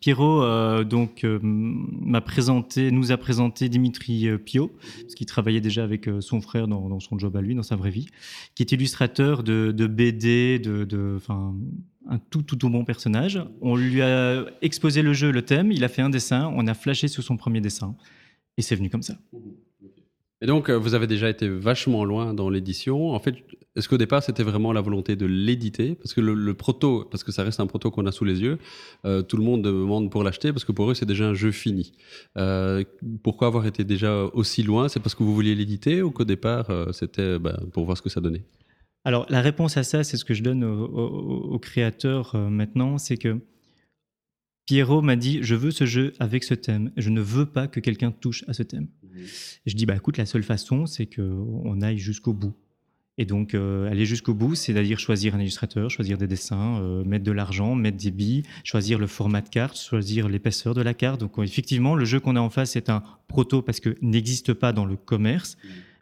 Pierrot 0.00 0.42
euh, 0.42 0.84
donc 0.84 1.24
euh, 1.24 1.40
m'a 1.42 2.20
présenté, 2.20 2.92
nous 2.92 3.10
a 3.10 3.16
présenté 3.16 3.68
Dimitri 3.68 4.28
euh, 4.28 4.38
Pio, 4.38 4.72
parce 5.02 5.14
qu'il 5.14 5.26
travaillait 5.26 5.60
déjà 5.60 5.82
avec 5.82 6.08
euh, 6.08 6.20
son 6.20 6.40
frère 6.40 6.68
dans, 6.68 6.88
dans 6.88 7.00
son 7.00 7.18
job 7.18 7.36
à 7.36 7.40
lui, 7.40 7.54
dans 7.54 7.64
sa 7.64 7.74
vraie 7.74 7.90
vie, 7.90 8.06
qui 8.54 8.62
est 8.62 8.70
illustrateur 8.70 9.42
de, 9.42 9.72
de 9.72 9.86
BD, 9.88 10.60
de, 10.60 10.84
de, 10.84 11.18
un 12.08 12.18
tout 12.18 12.42
tout 12.42 12.56
tout 12.56 12.70
bon 12.70 12.84
personnage. 12.84 13.40
On 13.60 13.76
lui 13.76 14.02
a 14.02 14.44
exposé 14.62 15.02
le 15.02 15.12
jeu, 15.12 15.30
le 15.30 15.42
thème, 15.42 15.70
il 15.72 15.84
a 15.84 15.88
fait 15.88 16.02
un 16.02 16.10
dessin, 16.10 16.52
on 16.54 16.66
a 16.66 16.74
flashé 16.74 17.08
sur 17.08 17.22
son 17.22 17.36
premier 17.36 17.60
dessin, 17.60 17.94
et 18.56 18.62
c'est 18.62 18.76
venu 18.76 18.90
comme 18.90 19.02
ça. 19.02 19.14
Et 20.40 20.46
donc, 20.46 20.68
euh, 20.68 20.76
vous 20.76 20.94
avez 20.94 21.08
déjà 21.08 21.28
été 21.28 21.48
vachement 21.48 22.04
loin 22.04 22.32
dans 22.32 22.48
l'édition. 22.48 23.10
En 23.10 23.18
fait, 23.18 23.34
est-ce 23.74 23.88
qu'au 23.88 23.98
départ, 23.98 24.22
c'était 24.22 24.44
vraiment 24.44 24.72
la 24.72 24.80
volonté 24.80 25.16
de 25.16 25.26
l'éditer? 25.26 25.96
Parce 25.96 26.14
que 26.14 26.20
le, 26.20 26.54
proto, 26.54 27.08
parce 27.10 27.24
que 27.24 27.32
ça 27.32 27.42
reste 27.42 27.58
un 27.58 27.66
proto 27.66 27.90
qu'on 27.90 28.06
a 28.06 28.12
sous 28.12 28.24
les 28.24 28.40
yeux, 28.40 28.58
euh, 29.04 29.22
tout 29.22 29.36
le 29.36 29.42
monde 29.42 29.62
demande 29.62 30.12
pour 30.12 30.22
l'acheter 30.22 30.52
parce 30.52 30.64
que 30.64 30.70
pour 30.70 30.90
eux, 30.90 30.94
c'est 30.94 31.06
déjà 31.06 31.26
un 31.26 31.34
jeu 31.34 31.50
fini. 31.50 31.92
Euh, 32.36 32.84
pourquoi 33.24 33.48
avoir 33.48 33.66
été 33.66 33.82
déjà 33.82 34.24
aussi 34.32 34.62
loin? 34.62 34.88
C'est 34.88 35.00
parce 35.00 35.16
que 35.16 35.24
vous 35.24 35.34
vouliez 35.34 35.56
l'éditer 35.56 36.02
ou 36.02 36.12
qu'au 36.12 36.24
départ, 36.24 36.68
c'était 36.92 37.40
bah, 37.40 37.58
pour 37.72 37.84
voir 37.84 37.96
ce 37.96 38.02
que 38.02 38.08
ça 38.08 38.20
donnait? 38.20 38.44
Alors, 39.04 39.26
la 39.30 39.40
réponse 39.40 39.76
à 39.76 39.82
ça, 39.84 40.04
c'est 40.04 40.16
ce 40.16 40.24
que 40.24 40.34
je 40.34 40.42
donne 40.42 40.64
aux, 40.64 40.86
aux- 40.86 41.54
aux 41.54 41.58
créateurs 41.58 42.34
euh, 42.34 42.48
maintenant, 42.50 42.98
c'est 42.98 43.16
que 43.16 43.40
Pierrot 44.66 45.00
m'a 45.02 45.16
dit 45.16 45.38
Je 45.42 45.54
veux 45.54 45.70
ce 45.70 45.86
jeu 45.86 46.12
avec 46.18 46.44
ce 46.44 46.54
thème. 46.54 46.92
Je 46.96 47.10
ne 47.10 47.20
veux 47.20 47.46
pas 47.46 47.68
que 47.68 47.80
quelqu'un 47.80 48.10
touche 48.10 48.44
à 48.48 48.52
ce 48.52 48.62
thème. 48.62 48.88
Et 49.66 49.70
je 49.70 49.76
dis 49.76 49.86
Bah 49.86 49.96
écoute, 49.96 50.18
la 50.18 50.26
seule 50.26 50.42
façon, 50.42 50.86
c'est 50.86 51.06
qu'on 51.06 51.80
aille 51.80 51.98
jusqu'au 51.98 52.32
bout. 52.34 52.54
Et 53.20 53.24
donc, 53.24 53.54
euh, 53.54 53.90
aller 53.90 54.04
jusqu'au 54.04 54.32
bout, 54.32 54.54
c'est-à-dire 54.54 55.00
choisir 55.00 55.34
un 55.34 55.40
illustrateur, 55.40 55.90
choisir 55.90 56.18
des 56.18 56.28
dessins, 56.28 56.80
euh, 56.82 57.02
mettre 57.02 57.24
de 57.24 57.32
l'argent, 57.32 57.74
mettre 57.74 57.96
des 57.96 58.12
billes, 58.12 58.44
choisir 58.62 58.98
le 59.00 59.08
format 59.08 59.40
de 59.40 59.48
carte, 59.48 59.76
choisir 59.76 60.28
l'épaisseur 60.28 60.72
de 60.74 60.82
la 60.82 60.94
carte. 60.94 61.18
Donc, 61.18 61.32
effectivement, 61.38 61.96
le 61.96 62.04
jeu 62.04 62.20
qu'on 62.20 62.36
a 62.36 62.40
en 62.40 62.50
face 62.50 62.76
est 62.76 62.90
un 62.90 63.02
proto 63.26 63.60
parce 63.60 63.80
que 63.80 63.96
n'existe 64.02 64.52
pas 64.52 64.72
dans 64.72 64.84
le 64.84 64.96
commerce. 64.96 65.56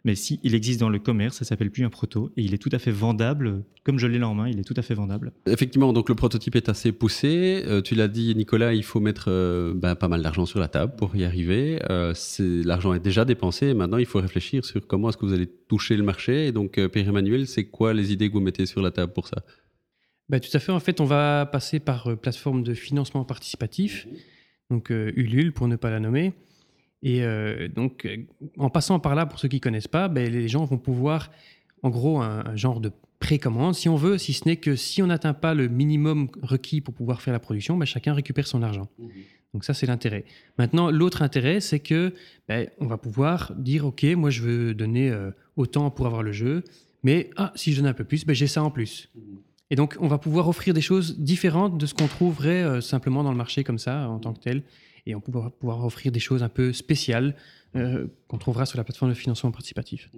Mais 0.05 0.15
si 0.15 0.39
il 0.43 0.55
existe 0.55 0.79
dans 0.79 0.89
le 0.89 0.99
commerce, 0.99 1.37
ça 1.37 1.45
s'appelle 1.45 1.71
plus 1.71 1.83
un 1.83 1.89
proto 1.89 2.31
et 2.37 2.43
il 2.43 2.53
est 2.53 2.57
tout 2.57 2.69
à 2.71 2.79
fait 2.79 2.91
vendable. 2.91 3.63
Comme 3.83 3.99
je 3.99 4.07
l'ai 4.07 4.19
là 4.19 4.29
en 4.29 4.35
main, 4.35 4.47
il 4.47 4.59
est 4.59 4.63
tout 4.63 4.73
à 4.77 4.81
fait 4.81 4.93
vendable. 4.93 5.33
Effectivement, 5.47 5.91
donc 5.91 6.07
le 6.07 6.15
prototype 6.15 6.55
est 6.55 6.69
assez 6.69 6.91
poussé. 6.91 7.63
Euh, 7.65 7.81
tu 7.81 7.95
l'as 7.95 8.07
dit, 8.07 8.33
Nicolas, 8.35 8.73
il 8.73 8.83
faut 8.83 8.99
mettre 8.99 9.25
euh, 9.29 9.73
bah, 9.75 9.95
pas 9.95 10.07
mal 10.07 10.21
d'argent 10.21 10.45
sur 10.45 10.59
la 10.59 10.67
table 10.67 10.95
pour 10.95 11.15
y 11.15 11.25
arriver. 11.25 11.79
Euh, 11.89 12.13
L'argent 12.39 12.93
est 12.93 12.99
déjà 12.99 13.25
dépensé. 13.25 13.73
Maintenant, 13.73 13.97
il 13.97 14.05
faut 14.05 14.19
réfléchir 14.19 14.63
sur 14.63 14.85
comment 14.87 15.09
est-ce 15.09 15.17
que 15.17 15.25
vous 15.25 15.33
allez 15.33 15.47
toucher 15.67 15.97
le 15.97 16.03
marché. 16.03 16.47
Et 16.47 16.51
donc, 16.51 16.77
euh, 16.77 16.87
Pierre-Emmanuel, 16.87 17.47
c'est 17.47 17.65
quoi 17.65 17.93
les 17.93 18.13
idées 18.13 18.29
que 18.29 18.33
vous 18.33 18.39
mettez 18.39 18.65
sur 18.65 18.81
la 18.81 18.91
table 18.91 19.13
pour 19.13 19.27
ça? 19.27 19.43
Bah, 20.29 20.39
tout 20.39 20.49
à 20.53 20.59
fait. 20.59 20.71
En 20.71 20.79
fait, 20.79 20.99
on 20.99 21.05
va 21.05 21.45
passer 21.45 21.79
par 21.79 22.07
euh, 22.07 22.15
plateforme 22.15 22.63
de 22.63 22.73
financement 22.73 23.23
participatif, 23.23 24.07
donc 24.69 24.91
euh, 24.91 25.11
Ulule 25.15 25.53
pour 25.53 25.67
ne 25.67 25.77
pas 25.77 25.89
la 25.89 25.99
nommer. 25.99 26.33
Et 27.07 27.23
euh, 27.23 27.69
donc, 27.69 28.05
euh, 28.05 28.17
en 28.57 28.69
passant 28.69 28.99
par 28.99 29.15
là, 29.15 29.25
pour 29.25 29.39
ceux 29.39 29.47
qui 29.47 29.61
connaissent 29.61 29.87
pas, 29.87 30.09
ben, 30.09 30.29
les 30.29 30.49
gens 30.49 30.65
vont 30.65 30.77
pouvoir, 30.77 31.31
en 31.81 31.89
gros, 31.89 32.19
un, 32.19 32.45
un 32.45 32.55
genre 32.57 32.81
de 32.81 32.91
précommande, 33.19 33.75
si 33.75 33.87
on 33.87 33.95
veut, 33.95 34.17
si 34.17 34.33
ce 34.33 34.43
n'est 34.45 34.57
que 34.57 34.75
si 34.75 35.01
on 35.01 35.07
n'atteint 35.07 35.33
pas 35.33 35.53
le 35.53 35.69
minimum 35.69 36.27
requis 36.41 36.81
pour 36.81 36.93
pouvoir 36.93 37.21
faire 37.21 37.31
la 37.31 37.39
production, 37.39 37.77
ben, 37.77 37.85
chacun 37.85 38.13
récupère 38.13 38.45
son 38.45 38.61
argent. 38.61 38.89
Donc 39.53 39.63
ça, 39.63 39.73
c'est 39.73 39.85
l'intérêt. 39.85 40.25
Maintenant, 40.57 40.91
l'autre 40.91 41.21
intérêt, 41.21 41.61
c'est 41.61 41.79
que 41.79 42.13
ben, 42.49 42.67
on 42.81 42.87
va 42.87 42.97
pouvoir 42.97 43.53
dire, 43.55 43.85
OK, 43.85 44.03
moi, 44.03 44.29
je 44.29 44.41
veux 44.41 44.73
donner 44.73 45.09
euh, 45.09 45.31
autant 45.55 45.89
pour 45.89 46.07
avoir 46.07 46.23
le 46.23 46.33
jeu, 46.33 46.65
mais 47.03 47.29
ah, 47.37 47.53
si 47.55 47.71
je 47.71 47.77
donne 47.79 47.89
un 47.89 47.93
peu 47.93 48.03
plus, 48.03 48.25
j'ai 48.27 48.47
ça 48.47 48.61
en 48.63 48.69
plus. 48.69 49.09
Et 49.69 49.77
donc, 49.77 49.95
on 50.01 50.09
va 50.09 50.17
pouvoir 50.17 50.49
offrir 50.49 50.73
des 50.73 50.81
choses 50.81 51.17
différentes 51.17 51.77
de 51.77 51.85
ce 51.85 51.93
qu'on 51.93 52.07
trouverait 52.07 52.63
euh, 52.63 52.81
simplement 52.81 53.23
dans 53.23 53.31
le 53.31 53.37
marché 53.37 53.63
comme 53.63 53.79
ça, 53.79 54.09
en 54.09 54.19
tant 54.19 54.33
que 54.33 54.41
tel. 54.41 54.63
Et 55.07 55.15
on 55.15 55.23
va 55.25 55.49
pouvoir 55.49 55.85
offrir 55.85 56.11
des 56.11 56.19
choses 56.19 56.43
un 56.43 56.49
peu 56.49 56.73
spéciales 56.73 57.33
euh, 57.75 58.07
qu'on 58.27 58.37
trouvera 58.37 58.65
sur 58.65 58.77
la 58.77 58.83
plateforme 58.83 59.11
de 59.11 59.15
financement 59.15 59.51
participatif. 59.51 60.09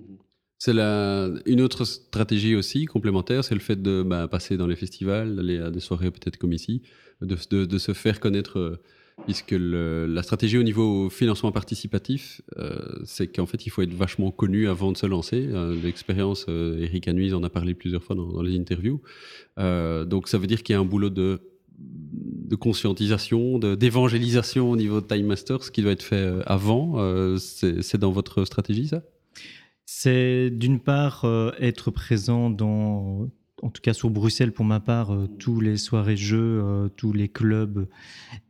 C'est 0.58 0.72
une 0.72 1.62
autre 1.62 1.86
stratégie 1.86 2.56
aussi 2.56 2.86
complémentaire, 2.86 3.44
c'est 3.44 3.54
le 3.54 3.62
fait 3.62 3.82
de 3.82 4.04
bah, 4.04 4.28
passer 4.28 4.58
dans 4.58 4.66
les 4.68 4.76
festivals, 4.76 5.36
d'aller 5.36 5.60
à 5.60 5.70
des 5.70 5.80
soirées 5.80 6.10
peut-être 6.10 6.38
comme 6.38 6.54
ici, 6.54 6.82
de, 7.22 7.38
se 7.78 7.94
faire 7.94 8.20
connaître, 8.20 8.58
euh, 8.58 8.82
puisque 9.26 9.56
la 9.56 10.24
stratégie 10.24 10.58
au 10.58 10.64
niveau 10.64 11.10
financement 11.12 11.52
participatif, 11.52 12.42
euh, 12.58 12.80
c'est 13.06 13.28
qu'en 13.28 13.46
fait 13.46 13.68
il 13.68 13.70
faut 13.70 13.84
être 13.84 13.94
vachement 13.94 14.32
connu 14.32 14.68
avant 14.68 14.92
de 14.92 14.98
se 14.98 15.06
lancer. 15.06 15.48
L'expérience, 15.84 16.48
Eric 16.48 17.08
Anuise 17.08 17.36
en 17.36 17.44
a 17.44 17.50
parlé 17.50 17.76
plusieurs 17.76 18.04
fois 18.04 18.16
dans, 18.16 18.42
les 18.42 18.58
interviews. 18.58 19.02
Donc 19.58 20.28
ça 20.28 20.40
veut 20.40 20.48
dire 20.48 20.64
qu'il 20.64 20.74
y 20.74 20.78
a 20.78 20.80
un 20.80 20.86
boulot 20.86 21.12
de 21.12 21.42
de 22.32 22.56
conscientisation, 22.56 23.60
d'évangélisation 23.60 24.70
au 24.70 24.76
niveau 24.76 25.02
de 25.02 25.08
Time 25.08 25.28
Masters 25.28 25.72
qui 25.72 25.82
doit 25.82 25.92
être 25.92 26.04
fait 26.04 26.16
euh, 26.16 26.42
avant. 26.46 26.94
Euh, 26.98 27.38
c'est 27.38 27.98
dans 27.98 28.12
votre 28.12 28.46
stratégie 28.46 28.88
ça? 28.88 29.02
C'est 29.86 30.50
d'une 30.52 30.80
part 30.80 31.26
euh, 31.26 31.52
être 31.60 31.92
présent 31.92 32.50
dans, 32.50 33.28
en 33.62 33.70
tout 33.70 33.82
cas 33.82 33.94
sur 33.94 34.10
Bruxelles 34.10 34.52
pour 34.52 34.66
ma 34.66 34.80
part, 34.80 35.18
tous 35.40 35.60
les 35.60 35.78
soirées 35.78 36.18
jeux, 36.18 36.62
euh, 36.64 36.90
tous 36.90 37.14
les 37.14 37.28
clubs 37.28 37.88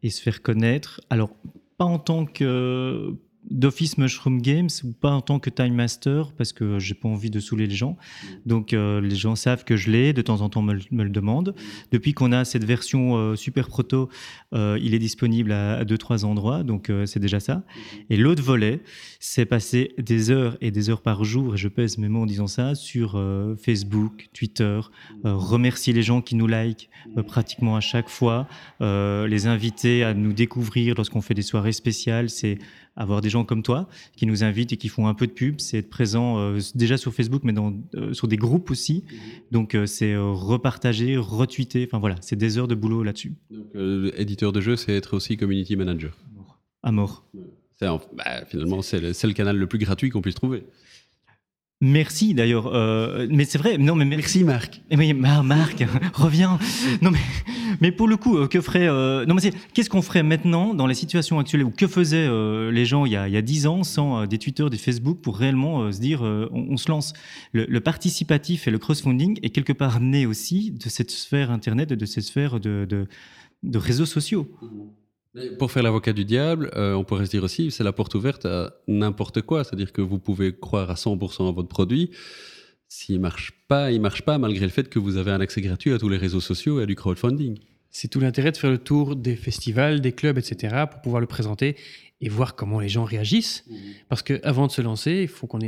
et 0.03 0.09
se 0.09 0.21
faire 0.21 0.41
connaître. 0.41 1.01
Alors, 1.09 1.31
pas 1.77 1.85
en 1.85 1.99
tant 1.99 2.25
que 2.25 3.15
d'office 3.49 3.97
Mushroom 3.97 4.41
Games 4.41 4.69
ou 4.83 4.91
pas 4.91 5.11
en 5.11 5.21
tant 5.21 5.39
que 5.39 5.49
Time 5.49 5.73
Master 5.73 6.31
parce 6.37 6.53
que 6.53 6.79
j'ai 6.79 6.93
pas 6.93 7.09
envie 7.09 7.29
de 7.29 7.39
saouler 7.39 7.67
les 7.67 7.75
gens. 7.75 7.97
Donc 8.45 8.73
euh, 8.73 9.01
les 9.01 9.15
gens 9.15 9.35
savent 9.35 9.63
que 9.63 9.75
je 9.75 9.89
l'ai, 9.89 10.13
de 10.13 10.21
temps 10.21 10.41
en 10.41 10.49
temps 10.49 10.61
me, 10.61 10.73
le- 10.73 11.09
demandent. 11.09 11.55
Depuis 11.91 12.13
qu'on 12.13 12.31
a 12.31 12.45
cette 12.45 12.63
version 12.63 13.15
euh, 13.17 13.35
super 13.35 13.67
proto, 13.67 14.09
euh, 14.53 14.77
il 14.81 14.93
est 14.93 14.99
disponible 14.99 15.51
à, 15.51 15.77
à 15.77 15.85
deux 15.85 15.97
trois 15.97 16.25
endroits, 16.25 16.63
donc 16.63 16.91
c'est 17.05 17.19
déjà 17.19 17.39
ça. 17.39 17.63
Et 18.09 18.17
l'autre 18.17 18.43
volet, 18.43 18.81
c'est 19.19 19.45
passer 19.45 19.93
des 19.97 20.31
heures 20.31 20.57
et 20.61 20.71
des 20.71 20.89
heures 20.89 21.01
par 21.01 21.23
jour, 21.23 21.55
et 21.55 21.57
je 21.57 21.67
pèse 21.67 21.97
mes 21.97 22.09
mots 22.09 22.21
en 22.21 22.25
disant 22.25 22.47
ça, 22.47 22.75
sur 22.75 23.21
Facebook, 23.61 24.29
Twitter, 24.33 24.79
remercier 25.23 25.93
les 25.93 26.03
gens 26.03 26.21
qui 26.21 26.35
nous 26.35 26.47
like 26.47 26.89
euh, 27.17 27.23
pratiquement 27.23 27.75
à 27.75 27.81
chaque 27.81 28.09
fois, 28.09 28.47
les 28.81 29.47
inviter 29.47 30.03
à 30.03 30.13
nous 30.13 30.33
découvrir 30.33 30.95
lorsqu'on 30.95 31.21
fait 31.21 31.33
des 31.33 31.41
soirées 31.41 31.71
spéciales, 31.71 32.29
c'est 32.29 32.57
avoir 32.99 33.21
des 33.21 33.29
gens 33.29 33.45
comme 33.45 33.63
toi 33.63 33.87
qui 34.15 34.27
nous 34.27 34.43
invitent 34.43 34.73
et 34.73 34.77
qui 34.77 34.89
font 34.89 35.07
un 35.07 35.15
peu 35.15 35.25
de 35.25 35.31
pub, 35.31 35.59
c'est 35.59 35.79
être 35.79 35.89
présent 35.89 36.37
euh, 36.37 36.59
déjà 36.75 36.97
sur 36.97 37.13
Facebook, 37.13 37.41
mais 37.43 37.53
dans, 37.53 37.73
euh, 37.95 38.13
sur 38.13 38.27
des 38.27 38.37
groupes 38.37 38.69
aussi. 38.69 39.03
Donc 39.51 39.73
euh, 39.73 39.87
c'est 39.87 40.15
repartager, 40.15 41.17
retweeter, 41.17 41.85
enfin 41.85 41.99
voilà, 41.99 42.17
c'est 42.21 42.35
des 42.35 42.57
heures 42.57 42.67
de 42.67 42.75
boulot 42.75 43.01
là-dessus. 43.01 43.33
Donc, 43.49 43.67
éditeur 44.17 44.51
de 44.51 44.61
jeu, 44.61 44.75
c'est 44.75 44.95
être 44.95 45.15
aussi 45.15 45.37
community 45.37 45.75
manager. 45.75 46.15
À 46.83 46.91
mort. 46.91 47.25
Bah, 47.81 48.45
finalement, 48.45 48.81
c'est 48.81 48.99
le, 48.99 49.13
c'est 49.13 49.27
le 49.27 49.33
canal 49.33 49.57
le 49.57 49.67
plus 49.67 49.79
gratuit 49.79 50.09
qu'on 50.09 50.21
puisse 50.21 50.35
trouver. 50.35 50.65
Merci 51.81 52.33
d'ailleurs, 52.33 52.67
euh, 52.75 53.25
mais 53.31 53.45
c'est 53.45 53.57
vrai, 53.57 53.77
non 53.77 53.95
mais 53.95 54.03
merci. 54.03 54.43
Marc. 54.43 54.81
Eh 54.89 54.97
oui, 54.97 55.13
Mar- 55.13 55.45
Marc, 55.45 55.81
reviens. 56.13 56.59
Non 57.01 57.09
mais, 57.09 57.19
mais 57.79 57.93
pour 57.93 58.09
le 58.09 58.17
coup, 58.17 58.37
euh, 58.37 58.47
que 58.49 58.59
ferait 58.59 58.89
euh, 58.89 59.25
Non 59.25 59.33
mais 59.33 59.39
c'est 59.39 59.53
qu'est-ce 59.73 59.89
qu'on 59.89 60.01
ferait 60.01 60.21
maintenant 60.23 60.73
dans 60.73 60.87
les 60.87 60.93
situations 60.93 61.39
actuelles 61.39 61.63
ou 61.63 61.69
que 61.71 61.87
faisaient 61.87 62.27
euh, 62.27 62.69
les 62.69 62.83
gens 62.83 63.05
il 63.05 63.13
y 63.13 63.15
a 63.15 63.29
il 63.29 63.33
y 63.33 63.37
a 63.37 63.41
dix 63.41 63.65
ans 63.65 63.83
sans 63.83 64.23
euh, 64.23 64.25
des 64.25 64.37
Twitter, 64.37 64.65
des 64.69 64.77
Facebook 64.77 65.19
pour 65.21 65.37
réellement 65.37 65.83
euh, 65.83 65.91
se 65.93 66.01
dire 66.01 66.25
euh, 66.25 66.49
on, 66.51 66.65
on 66.71 66.75
se 66.77 66.91
lance? 66.91 67.13
Le, 67.53 67.65
le 67.65 67.79
participatif 67.79 68.67
et 68.67 68.71
le 68.71 68.77
crowdfunding 68.77 69.39
est 69.41 69.49
quelque 69.51 69.71
part 69.71 70.01
né 70.01 70.25
aussi 70.25 70.71
de 70.71 70.89
cette 70.89 71.11
sphère 71.11 71.49
internet, 71.49 71.93
et 71.93 71.95
de 71.95 72.05
cette 72.05 72.25
sphère 72.25 72.59
de, 72.59 72.85
de, 72.89 73.07
de 73.63 73.77
réseaux 73.77 74.05
sociaux. 74.05 74.51
Pour 75.59 75.71
faire 75.71 75.83
l'avocat 75.83 76.13
du 76.13 76.25
diable, 76.25 76.71
euh, 76.75 76.93
on 76.93 77.03
pourrait 77.03 77.25
se 77.25 77.31
dire 77.31 77.43
aussi, 77.43 77.69
c'est 77.69 77.83
la 77.83 77.93
porte 77.93 78.15
ouverte 78.15 78.45
à 78.45 78.73
n'importe 78.87 79.41
quoi. 79.43 79.63
C'est-à-dire 79.63 79.93
que 79.93 80.01
vous 80.01 80.17
pouvez 80.17 80.55
croire 80.57 80.89
à 80.89 80.95
100% 80.95 81.49
à 81.49 81.51
votre 81.51 81.67
produit. 81.67 82.09
S'il 82.87 83.19
marche 83.19 83.53
pas, 83.67 83.91
il 83.91 84.01
marche 84.01 84.23
pas, 84.23 84.39
malgré 84.39 84.65
le 84.65 84.71
fait 84.71 84.89
que 84.89 84.97
vous 84.97 85.17
avez 85.17 85.29
un 85.31 85.39
accès 85.39 85.61
gratuit 85.61 85.93
à 85.93 85.99
tous 85.99 86.09
les 86.09 86.17
réseaux 86.17 86.39
sociaux 86.39 86.79
et 86.79 86.83
à 86.83 86.85
du 86.87 86.95
crowdfunding. 86.95 87.59
C'est 87.91 88.07
tout 88.07 88.19
l'intérêt 88.19 88.51
de 88.51 88.57
faire 88.57 88.71
le 88.71 88.79
tour 88.79 89.15
des 89.15 89.35
festivals, 89.35 90.01
des 90.01 90.11
clubs, 90.11 90.37
etc., 90.37 90.85
pour 90.89 91.01
pouvoir 91.01 91.21
le 91.21 91.27
présenter 91.27 91.75
et 92.21 92.29
voir 92.29 92.55
comment 92.55 92.79
les 92.79 92.89
gens 92.89 93.03
réagissent. 93.03 93.65
Parce 94.09 94.23
qu'avant 94.23 94.67
de 94.67 94.71
se 94.71 94.81
lancer, 94.81 95.21
il 95.21 95.27
faut 95.27 95.47
qu'on 95.47 95.59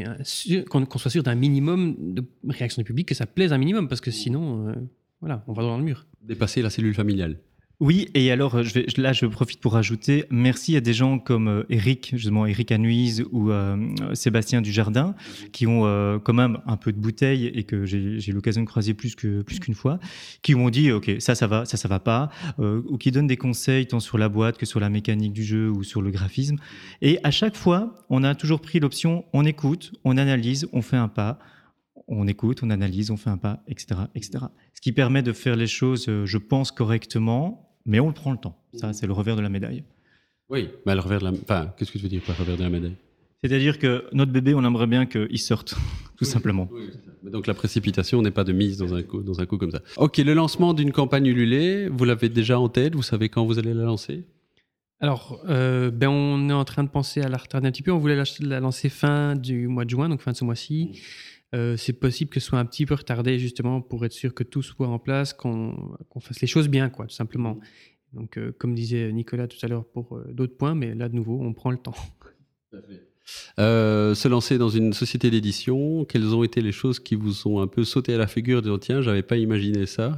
soit 0.97 1.11
sûr 1.11 1.23
d'un 1.23 1.35
minimum 1.35 1.95
de 1.99 2.23
réaction 2.47 2.81
du 2.81 2.85
public, 2.85 3.07
que 3.07 3.15
ça 3.15 3.27
plaise 3.27 3.53
un 3.53 3.57
minimum, 3.57 3.87
parce 3.87 4.01
que 4.01 4.11
sinon, 4.11 4.67
euh, 4.67 4.73
voilà, 5.19 5.43
on 5.47 5.53
va 5.53 5.63
dans 5.63 5.77
le 5.77 5.83
mur. 5.83 6.07
Dépasser 6.21 6.61
la 6.61 6.69
cellule 6.69 6.95
familiale. 6.95 7.37
Oui, 7.81 8.09
et 8.13 8.31
alors 8.31 8.57
euh, 8.57 8.63
je 8.63 9.01
là 9.01 9.11
je 9.11 9.25
profite 9.25 9.59
pour 9.59 9.73
rajouter 9.73 10.25
merci 10.29 10.77
à 10.77 10.81
des 10.81 10.93
gens 10.93 11.17
comme 11.17 11.47
euh, 11.47 11.63
Eric, 11.71 12.11
justement 12.13 12.45
Eric 12.45 12.71
Anuise 12.71 13.25
ou 13.31 13.49
euh, 13.49 13.75
Sébastien 14.13 14.61
Dujardin, 14.61 15.15
qui 15.51 15.65
ont 15.65 15.81
quand 16.23 16.33
même 16.33 16.59
un 16.67 16.77
peu 16.77 16.91
de 16.91 16.99
bouteille 16.99 17.47
et 17.47 17.63
que 17.63 17.87
j'ai 17.87 17.97
eu 17.97 18.33
l'occasion 18.33 18.61
de 18.61 18.67
croiser 18.67 18.93
plus 18.93 19.15
que 19.15 19.41
plus 19.41 19.59
qu'une 19.59 19.73
fois, 19.73 19.99
qui 20.43 20.53
m'ont 20.53 20.69
dit 20.69 20.91
ok 20.91 21.13
ça 21.17 21.33
ça 21.33 21.47
va, 21.47 21.65
ça 21.65 21.75
ça 21.75 21.87
va 21.87 21.99
pas, 21.99 22.29
ou 22.59 22.99
qui 22.99 23.09
donnent 23.09 23.25
des 23.25 23.37
conseils 23.37 23.87
tant 23.87 23.99
sur 23.99 24.19
la 24.19 24.29
boîte 24.29 24.59
que 24.59 24.67
sur 24.67 24.79
la 24.79 24.89
mécanique 24.89 25.33
du 25.33 25.43
jeu 25.43 25.67
ou 25.71 25.83
sur 25.83 26.03
le 26.03 26.11
graphisme. 26.11 26.57
Et 27.01 27.17
à 27.23 27.31
chaque 27.31 27.55
fois, 27.55 27.95
on 28.09 28.23
a 28.23 28.35
toujours 28.35 28.61
pris 28.61 28.79
l'option 28.79 29.25
on 29.33 29.43
écoute, 29.43 29.91
on 30.03 30.17
analyse, 30.17 30.67
on 30.71 30.83
fait 30.83 30.97
un 30.97 31.07
pas. 31.07 31.39
On 32.07 32.27
écoute, 32.27 32.61
on 32.61 32.69
analyse, 32.69 33.09
on 33.09 33.17
fait 33.17 33.29
un 33.29 33.37
pas, 33.37 33.63
etc., 33.67 34.01
etc. 34.15 34.45
Ce 34.73 34.81
qui 34.81 34.91
permet 34.91 35.23
de 35.23 35.33
faire 35.33 35.55
les 35.55 35.67
choses, 35.67 36.05
je 36.07 36.37
pense, 36.37 36.71
correctement, 36.71 37.70
mais 37.85 37.99
on 37.99 38.07
le 38.07 38.13
prend 38.13 38.31
le 38.31 38.37
temps. 38.37 38.57
Ça, 38.73 38.93
c'est 38.93 39.07
le 39.07 39.13
revers 39.13 39.35
de 39.35 39.41
la 39.41 39.49
médaille. 39.49 39.83
Oui, 40.49 40.69
mais 40.85 40.93
le 40.95 41.01
revers 41.01 41.19
de 41.19 41.25
la... 41.25 41.31
Enfin, 41.31 41.73
qu'est-ce 41.77 41.91
que 41.91 41.97
tu 41.97 42.03
veux 42.03 42.09
dire 42.09 42.21
par 42.25 42.37
revers 42.37 42.57
de 42.57 42.63
la 42.63 42.69
médaille? 42.69 42.95
C'est-à-dire 43.43 43.79
que 43.79 44.05
notre 44.13 44.31
bébé, 44.31 44.53
on 44.53 44.63
aimerait 44.63 44.87
bien 44.87 45.05
qu'il 45.05 45.39
sorte, 45.39 45.75
tout 46.17 46.25
simplement. 46.25 46.69
Mais 47.23 47.31
Donc 47.31 47.47
la 47.47 47.53
précipitation 47.53 48.21
n'est 48.21 48.31
pas 48.31 48.43
de 48.43 48.51
mise 48.53 48.77
dans 48.77 48.93
un 48.93 49.01
coup, 49.01 49.23
dans 49.23 49.39
un 49.39 49.45
coup 49.45 49.57
comme 49.57 49.71
ça. 49.71 49.81
Ok, 49.97 50.17
le 50.17 50.33
lancement 50.33 50.73
d'une 50.73 50.91
campagne 50.91 51.25
Ulule, 51.25 51.89
vous 51.89 52.05
l'avez 52.05 52.29
déjà 52.29 52.59
en 52.59 52.69
tête 52.69 52.95
Vous 52.95 53.01
savez 53.03 53.29
quand 53.29 53.45
vous 53.45 53.57
allez 53.57 53.73
la 53.73 53.83
lancer? 53.83 54.25
Alors, 54.99 55.41
euh, 55.49 55.89
ben, 55.89 56.09
on 56.09 56.49
est 56.49 56.53
en 56.53 56.63
train 56.63 56.83
de 56.83 56.89
penser 56.89 57.21
à 57.21 57.27
la 57.27 57.37
retarder 57.37 57.67
un 57.67 57.71
petit 57.71 57.81
peu. 57.81 57.91
On 57.91 57.97
voulait 57.97 58.15
la, 58.15 58.23
la 58.41 58.59
lancer 58.59 58.87
fin 58.89 59.35
du 59.35 59.67
mois 59.67 59.83
de 59.83 59.89
juin, 59.89 60.09
donc 60.09 60.21
fin 60.21 60.31
de 60.31 60.37
ce 60.37 60.43
mois-ci. 60.45 61.01
Euh, 61.53 61.75
c'est 61.75 61.93
possible 61.93 62.29
que 62.29 62.39
ce 62.39 62.47
soit 62.47 62.59
un 62.59 62.65
petit 62.65 62.85
peu 62.85 62.93
retardé, 62.93 63.37
justement, 63.37 63.81
pour 63.81 64.05
être 64.05 64.13
sûr 64.13 64.33
que 64.33 64.43
tout 64.43 64.61
soit 64.61 64.87
en 64.87 64.99
place, 64.99 65.33
qu'on 65.33 65.97
fasse 66.19 66.41
les 66.41 66.47
choses 66.47 66.69
bien, 66.69 66.89
quoi, 66.89 67.07
tout 67.07 67.15
simplement. 67.15 67.59
Donc, 68.13 68.37
euh, 68.37 68.53
comme 68.57 68.73
disait 68.73 69.11
Nicolas 69.11 69.47
tout 69.47 69.57
à 69.61 69.67
l'heure 69.67 69.85
pour 69.85 70.17
euh, 70.17 70.31
d'autres 70.31 70.55
points, 70.55 70.75
mais 70.75 70.95
là, 70.95 71.09
de 71.09 71.15
nouveau, 71.15 71.39
on 71.41 71.53
prend 71.53 71.71
le 71.71 71.77
temps. 71.77 71.95
Se 73.57 74.27
lancer 74.27 74.57
dans 74.57 74.69
une 74.69 74.93
société 74.93 75.29
d'édition, 75.29 76.05
quelles 76.05 76.33
ont 76.33 76.43
été 76.43 76.61
les 76.61 76.71
choses 76.71 76.99
qui 76.99 77.15
vous 77.15 77.47
ont 77.47 77.61
un 77.61 77.67
peu 77.67 77.83
sauté 77.83 78.13
à 78.13 78.17
la 78.17 78.27
figure 78.27 78.61
disant 78.61 78.79
tiens, 78.79 79.01
j'avais 79.01 79.23
pas 79.23 79.37
imaginé 79.37 79.85
ça, 79.85 80.17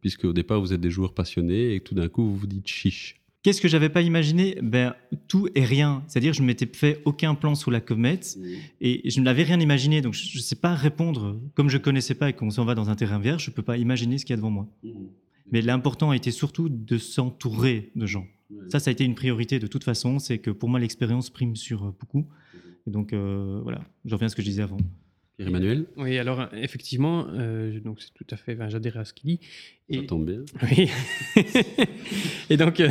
puisque 0.00 0.24
au 0.24 0.32
départ 0.32 0.60
vous 0.60 0.72
êtes 0.72 0.80
des 0.80 0.90
joueurs 0.90 1.14
passionnés 1.14 1.74
et 1.74 1.80
tout 1.80 1.94
d'un 1.94 2.08
coup 2.08 2.24
vous 2.24 2.36
vous 2.36 2.46
dites 2.46 2.66
chiche. 2.66 3.25
Qu'est-ce 3.46 3.60
que 3.60 3.68
j'avais 3.68 3.90
pas 3.90 4.02
imaginé? 4.02 4.58
Ben 4.60 4.96
tout 5.28 5.46
et 5.54 5.64
rien. 5.64 6.02
C'est-à-dire, 6.08 6.32
je 6.32 6.42
ne 6.42 6.48
m'étais 6.48 6.66
fait 6.66 7.00
aucun 7.04 7.36
plan 7.36 7.54
sous 7.54 7.70
la 7.70 7.80
comète 7.80 8.36
et 8.80 9.08
je 9.08 9.20
ne 9.20 9.24
l'avais 9.24 9.44
rien 9.44 9.60
imaginé. 9.60 10.00
Donc, 10.00 10.14
je 10.14 10.36
ne 10.36 10.42
sais 10.42 10.56
pas 10.56 10.74
répondre. 10.74 11.40
Comme 11.54 11.68
je 11.68 11.78
connaissais 11.78 12.16
pas 12.16 12.30
et 12.30 12.32
qu'on 12.32 12.50
s'en 12.50 12.64
va 12.64 12.74
dans 12.74 12.90
un 12.90 12.96
terrain 12.96 13.20
vierge, 13.20 13.44
je 13.44 13.52
peux 13.52 13.62
pas 13.62 13.76
imaginer 13.76 14.18
ce 14.18 14.24
qu'il 14.24 14.32
y 14.32 14.34
a 14.34 14.36
devant 14.38 14.50
moi. 14.50 14.66
Mais 15.52 15.62
l'important 15.62 16.10
a 16.10 16.16
été 16.16 16.32
surtout 16.32 16.68
de 16.68 16.98
s'entourer 16.98 17.92
de 17.94 18.04
gens. 18.04 18.26
Ça, 18.68 18.80
ça 18.80 18.90
a 18.90 18.92
été 18.92 19.04
une 19.04 19.14
priorité 19.14 19.60
de 19.60 19.68
toute 19.68 19.84
façon. 19.84 20.18
C'est 20.18 20.38
que 20.38 20.50
pour 20.50 20.68
moi, 20.68 20.80
l'expérience 20.80 21.30
prime 21.30 21.54
sur 21.54 21.84
euh, 21.84 21.94
beaucoup. 22.00 22.26
Et 22.88 22.90
donc, 22.90 23.12
euh, 23.12 23.60
voilà, 23.62 23.80
je 24.06 24.12
reviens 24.12 24.26
à 24.26 24.28
ce 24.28 24.34
que 24.34 24.42
je 24.42 24.48
disais 24.48 24.62
avant. 24.62 24.78
Pierre-Emmanuel, 25.36 25.86
Oui, 25.96 26.16
alors, 26.18 26.48
effectivement, 26.54 27.26
euh, 27.28 27.78
donc 27.80 28.00
c'est 28.00 28.14
tout 28.14 28.26
à 28.30 28.36
fait, 28.36 28.56
j'adhère 28.70 28.96
à 28.96 29.04
ce 29.04 29.12
qu'il 29.12 29.36
dit. 29.36 29.40
ça 29.90 29.98
Et, 30.00 30.06
tombe 30.06 30.24
bien. 30.24 30.42
Oui. 30.62 30.90
et 32.50 32.56
donc, 32.56 32.80
euh, 32.80 32.88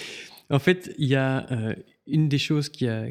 en 0.50 0.58
fait, 0.58 0.94
il 0.98 1.08
y 1.08 1.14
a 1.14 1.50
euh, 1.50 1.74
une 2.06 2.28
des 2.28 2.36
choses 2.36 2.68
qui, 2.68 2.86
a, 2.86 3.10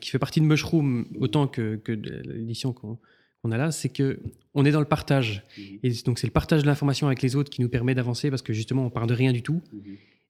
qui 0.00 0.10
fait 0.10 0.20
partie 0.20 0.40
de 0.40 0.46
Mushroom, 0.46 1.08
autant 1.18 1.48
que, 1.48 1.76
que 1.76 1.90
de 1.90 2.22
l'édition 2.32 2.72
qu'on 2.72 3.50
a 3.50 3.56
là, 3.56 3.72
c'est 3.72 3.88
que 3.88 4.20
on 4.54 4.64
est 4.64 4.70
dans 4.72 4.80
le 4.80 4.86
partage. 4.86 5.42
Et 5.82 5.90
donc, 6.04 6.20
c'est 6.20 6.28
le 6.28 6.32
partage 6.32 6.62
de 6.62 6.66
l'information 6.66 7.08
avec 7.08 7.22
les 7.22 7.34
autres 7.34 7.50
qui 7.50 7.60
nous 7.60 7.68
permet 7.68 7.96
d'avancer 7.96 8.30
parce 8.30 8.42
que 8.42 8.52
justement, 8.52 8.86
on 8.86 8.90
part 8.90 9.08
de 9.08 9.14
rien 9.14 9.32
du 9.32 9.42
tout. 9.42 9.62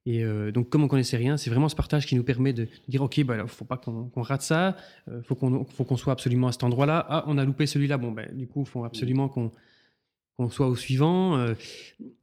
Et 0.05 0.23
euh, 0.23 0.51
donc, 0.51 0.69
comme 0.69 0.83
on 0.83 0.87
connaissait 0.87 1.17
rien, 1.17 1.37
c'est 1.37 1.49
vraiment 1.49 1.69
ce 1.69 1.75
partage 1.75 2.07
qui 2.07 2.15
nous 2.15 2.23
permet 2.23 2.53
de 2.53 2.67
dire 2.87 3.01
ok, 3.03 3.23
bah, 3.23 3.45
faut 3.47 3.65
pas 3.65 3.77
qu'on 3.77 4.09
rate 4.21 4.41
ça, 4.41 4.75
euh, 5.09 5.21
faut 5.23 5.35
qu'on 5.35 5.97
soit 5.97 6.13
absolument 6.13 6.47
à 6.47 6.51
cet 6.51 6.63
endroit-là. 6.63 7.05
Ah, 7.07 7.23
on 7.27 7.37
a 7.37 7.45
loupé 7.45 7.67
celui-là. 7.67 7.97
Bon, 7.97 8.11
ben, 8.11 8.27
du 8.35 8.47
coup, 8.47 8.61
il 8.61 8.67
faut 8.67 8.83
absolument 8.83 9.29
qu'on 9.29 10.49
soit 10.49 10.67
au 10.67 10.75
suivant. 10.75 11.37
euh, 11.37 11.53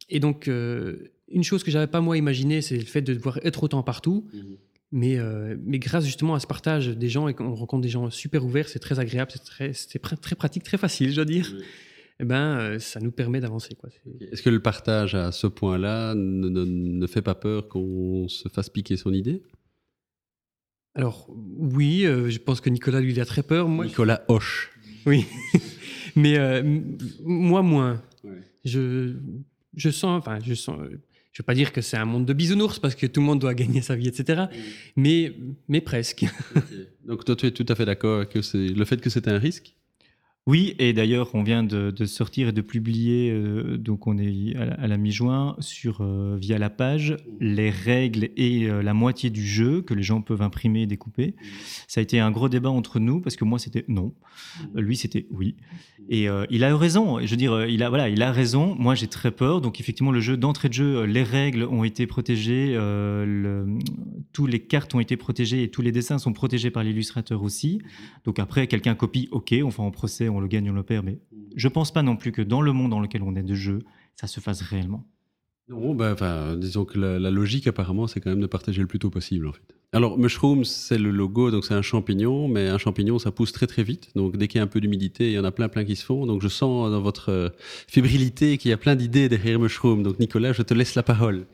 et 0.08 0.20
donc, 0.20 0.48
une 0.48 1.44
chose 1.44 1.62
que 1.62 1.70
j'avais 1.70 1.86
pas 1.86 2.00
moi 2.00 2.16
imaginé, 2.16 2.62
c'est 2.62 2.78
le 2.78 2.84
fait 2.84 3.02
de 3.02 3.14
devoir 3.14 3.38
être 3.44 3.62
autant 3.62 3.82
partout. 3.82 4.26
Mais, 4.90 5.18
euh, 5.18 5.56
mais 5.64 5.78
grâce 5.78 6.06
justement 6.06 6.34
à 6.34 6.40
ce 6.40 6.46
partage 6.46 6.88
des 6.88 7.08
gens 7.10 7.28
et 7.28 7.34
qu'on 7.34 7.54
rencontre 7.54 7.82
des 7.82 7.90
gens 7.90 8.08
super 8.08 8.44
ouverts, 8.44 8.68
c'est 8.70 8.78
très 8.78 8.98
agréable, 8.98 9.30
c'est 9.30 9.44
très, 10.00 10.16
très 10.16 10.34
pratique, 10.34 10.62
très 10.62 10.78
facile, 10.78 11.10
je 11.10 11.16
dois 11.16 11.26
dire. 11.26 11.54
Eh 12.20 12.24
ben, 12.24 12.58
euh, 12.58 12.78
ça 12.80 12.98
nous 13.00 13.12
permet 13.12 13.40
d'avancer. 13.40 13.74
quoi. 13.76 13.88
Est-ce 14.20 14.42
que 14.42 14.50
le 14.50 14.60
partage 14.60 15.14
à 15.14 15.30
ce 15.32 15.46
point-là 15.46 16.14
ne, 16.14 16.48
ne- 16.48 16.64
ne 16.64 17.06
fait 17.06 17.22
pas 17.22 17.34
peur 17.36 17.68
qu'on 17.68 18.26
se 18.28 18.48
fasse 18.48 18.68
piquer 18.68 18.96
son 18.96 19.12
idée? 19.12 19.42
Alors, 20.94 21.28
oui, 21.56 22.04
euh, 22.06 22.28
je 22.28 22.38
pense 22.38 22.60
que 22.60 22.70
Nicolas, 22.70 23.00
lui, 23.00 23.12
il 23.12 23.20
a 23.20 23.24
très 23.24 23.42
peur. 23.42 23.68
Moi, 23.68 23.86
Nicolas 23.86 24.24
Hoche. 24.28 24.72
oui. 25.06 25.26
mais 26.16 26.38
euh, 26.38 26.62
moi, 27.24 27.62
moins. 27.62 28.02
Je, 28.64 29.14
je 29.76 29.90
sens, 29.90 30.18
enfin, 30.18 30.38
je 30.44 30.54
sens, 30.54 30.80
euh, 30.80 31.00
je 31.32 31.42
veux 31.42 31.46
pas 31.46 31.54
dire 31.54 31.72
que 31.72 31.80
c'est 31.80 31.96
un 31.96 32.04
monde 32.04 32.26
de 32.26 32.32
bisounours 32.32 32.80
parce 32.80 32.96
que 32.96 33.06
tout 33.06 33.20
le 33.20 33.26
monde 33.26 33.38
doit 33.38 33.54
gagner 33.54 33.80
sa 33.80 33.94
vie, 33.94 34.08
etc. 34.08 34.46
Mais, 34.96 35.32
mais 35.68 35.80
presque. 35.80 36.24
Donc 37.06 37.24
toi 37.24 37.36
tu 37.36 37.46
es 37.46 37.52
tout 37.52 37.64
à 37.68 37.74
fait 37.76 37.84
d'accord 37.86 38.28
que 38.28 38.42
c'est 38.42 38.66
le 38.68 38.84
fait 38.84 39.00
que 39.00 39.08
c'est 39.08 39.28
un 39.28 39.38
risque? 39.38 39.74
Oui, 40.48 40.74
et 40.78 40.94
d'ailleurs, 40.94 41.28
on 41.34 41.42
vient 41.42 41.62
de, 41.62 41.92
sortir 42.06 42.48
et 42.48 42.52
de 42.52 42.62
publier, 42.62 43.30
euh, 43.30 43.76
donc 43.76 44.06
on 44.06 44.16
est 44.16 44.56
à 44.56 44.86
la, 44.86 44.96
mi-juin, 44.96 45.54
sur 45.58 45.98
euh, 46.00 46.38
via 46.40 46.56
la 46.56 46.70
page, 46.70 47.18
les 47.38 47.68
règles 47.68 48.30
et 48.38 48.64
euh, 48.64 48.82
la 48.82 48.94
moitié 48.94 49.28
du 49.28 49.46
jeu 49.46 49.82
que 49.82 49.92
les 49.92 50.02
gens 50.02 50.22
peuvent 50.22 50.40
imprimer 50.40 50.80
et 50.80 50.86
découper. 50.86 51.34
Ça 51.86 52.00
a 52.00 52.02
été 52.02 52.18
un 52.18 52.30
gros 52.30 52.48
débat 52.48 52.70
entre 52.70 52.98
nous 52.98 53.20
parce 53.20 53.36
que 53.36 53.44
moi 53.44 53.58
c'était 53.58 53.84
non, 53.88 54.14
lui 54.74 54.96
c'était 54.96 55.26
oui. 55.30 55.54
Et 56.08 56.28
il 56.48 56.64
a 56.64 56.70
eu 56.70 56.74
raison. 56.74 57.20
Je 57.20 57.26
veux 57.26 57.36
dire, 57.36 57.66
il 57.66 57.82
a 57.82 57.90
voilà, 57.90 58.08
il 58.08 58.22
a 58.22 58.32
raison. 58.32 58.74
Moi 58.78 58.94
j'ai 58.94 59.08
très 59.08 59.30
peur. 59.30 59.60
Donc 59.60 59.78
effectivement, 59.78 60.10
le 60.10 60.20
jeu 60.20 60.38
d'entrée 60.38 60.70
de 60.70 60.72
jeu, 60.72 61.04
les 61.04 61.22
règles 61.22 61.64
ont 61.64 61.84
été 61.84 62.06
protégées, 62.06 62.78
tous 64.32 64.46
les 64.46 64.60
cartes 64.60 64.94
ont 64.94 65.00
été 65.00 65.18
protégées 65.18 65.64
et 65.64 65.70
tous 65.70 65.82
les 65.82 65.92
dessins 65.92 66.16
sont 66.16 66.32
protégés 66.32 66.70
par 66.70 66.82
l'illustrateur 66.82 67.42
aussi. 67.42 67.82
Donc 68.24 68.38
après, 68.38 68.68
quelqu'un 68.68 68.94
copie, 68.94 69.28
ok, 69.32 69.54
on 69.62 69.70
fait 69.70 69.82
en 69.82 69.90
procès, 69.90 70.30
le 70.40 70.48
gagne, 70.48 70.70
on 70.70 70.74
le 70.74 70.82
perd, 70.82 71.04
mais 71.04 71.18
je 71.56 71.68
pense 71.68 71.92
pas 71.92 72.02
non 72.02 72.16
plus 72.16 72.32
que 72.32 72.42
dans 72.42 72.60
le 72.60 72.72
monde 72.72 72.90
dans 72.90 73.00
lequel 73.00 73.22
on 73.22 73.34
est 73.36 73.42
de 73.42 73.54
jeu, 73.54 73.82
ça 74.16 74.26
se 74.26 74.40
fasse 74.40 74.62
réellement. 74.62 75.04
Non, 75.68 75.98
enfin, 76.00 76.56
disons 76.56 76.86
que 76.86 76.98
la, 76.98 77.18
la 77.18 77.30
logique 77.30 77.66
apparemment 77.66 78.06
c'est 78.06 78.20
quand 78.20 78.30
même 78.30 78.40
de 78.40 78.46
partager 78.46 78.80
le 78.80 78.86
plus 78.86 78.98
tôt 78.98 79.10
possible 79.10 79.46
en 79.46 79.52
fait. 79.52 79.74
Alors 79.92 80.18
mushroom 80.18 80.64
c'est 80.64 80.98
le 80.98 81.10
logo 81.10 81.50
donc 81.50 81.64
c'est 81.64 81.74
un 81.74 81.82
champignon 81.82 82.48
mais 82.48 82.68
un 82.68 82.78
champignon 82.78 83.18
ça 83.18 83.32
pousse 83.32 83.52
très 83.52 83.66
très 83.66 83.82
vite 83.82 84.10
donc 84.14 84.36
dès 84.36 84.46
qu'il 84.48 84.58
y 84.58 84.60
a 84.60 84.64
un 84.64 84.66
peu 84.68 84.80
d'humidité 84.80 85.28
il 85.28 85.32
y 85.32 85.38
en 85.38 85.44
a 85.44 85.50
plein 85.50 85.68
plein 85.68 85.84
qui 85.84 85.96
se 85.96 86.04
font 86.04 86.26
donc 86.26 86.42
je 86.42 86.48
sens 86.48 86.90
dans 86.90 87.00
votre 87.00 87.30
euh, 87.30 87.48
fébrilité 87.86 88.58
qu'il 88.58 88.70
y 88.70 88.74
a 88.74 88.76
plein 88.76 88.96
d'idées 88.96 89.30
derrière 89.30 89.58
mushroom 89.58 90.02
donc 90.02 90.18
Nicolas 90.18 90.52
je 90.52 90.62
te 90.62 90.74
laisse 90.74 90.94
la 90.94 91.02
parole. 91.02 91.46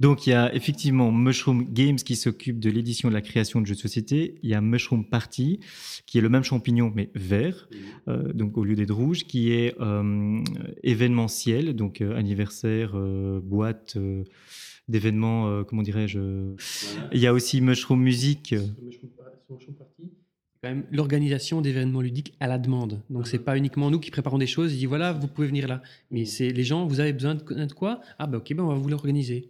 Donc 0.00 0.26
il 0.26 0.30
y 0.30 0.32
a 0.32 0.54
effectivement 0.54 1.10
Mushroom 1.12 1.66
Games 1.72 1.96
qui 1.96 2.16
s'occupe 2.16 2.58
de 2.58 2.70
l'édition 2.70 3.08
de 3.08 3.14
la 3.14 3.22
création 3.22 3.60
de 3.60 3.66
jeux 3.66 3.74
de 3.74 3.80
société. 3.80 4.34
Il 4.42 4.50
y 4.50 4.54
a 4.54 4.60
Mushroom 4.60 5.04
Party 5.04 5.60
qui 6.06 6.18
est 6.18 6.20
le 6.20 6.28
même 6.28 6.44
champignon 6.44 6.92
mais 6.94 7.10
vert, 7.14 7.68
euh, 8.08 8.32
donc 8.32 8.56
au 8.58 8.64
lieu 8.64 8.74
d'être 8.74 8.92
rouge, 8.94 9.24
qui 9.24 9.52
est 9.52 9.74
euh, 9.80 10.40
événementiel, 10.82 11.74
donc 11.74 12.00
euh, 12.00 12.16
anniversaire, 12.16 12.94
boîte 13.42 13.98
d'événements, 14.88 15.64
comment 15.64 15.82
dirais-je. 15.82 16.18
Il 17.12 17.18
y 17.18 17.26
a 17.26 17.32
aussi 17.32 17.60
Mushroom 17.60 18.00
Music. 18.00 18.52
euh, 18.52 18.66
quand 20.68 20.74
même 20.74 20.84
l'organisation 20.90 21.60
d'événements 21.60 22.00
ludiques 22.00 22.34
à 22.40 22.46
la 22.46 22.58
demande. 22.58 23.00
Donc 23.10 23.26
c'est 23.26 23.38
pas 23.38 23.56
uniquement 23.56 23.90
nous 23.90 24.00
qui 24.00 24.10
préparons 24.10 24.38
des 24.38 24.46
choses. 24.46 24.74
Il 24.74 24.78
dit 24.78 24.86
voilà, 24.86 25.12
vous 25.12 25.28
pouvez 25.28 25.46
venir 25.46 25.68
là. 25.68 25.82
Mais 26.10 26.24
c'est 26.24 26.50
les 26.50 26.64
gens, 26.64 26.86
vous 26.86 27.00
avez 27.00 27.12
besoin 27.12 27.34
de, 27.34 27.64
de 27.66 27.72
quoi? 27.72 28.00
Ah 28.18 28.26
ben 28.26 28.38
ok, 28.38 28.52
ben 28.54 28.64
on 28.64 28.68
va 28.68 28.74
vous 28.74 28.88
l'organiser. 28.88 29.48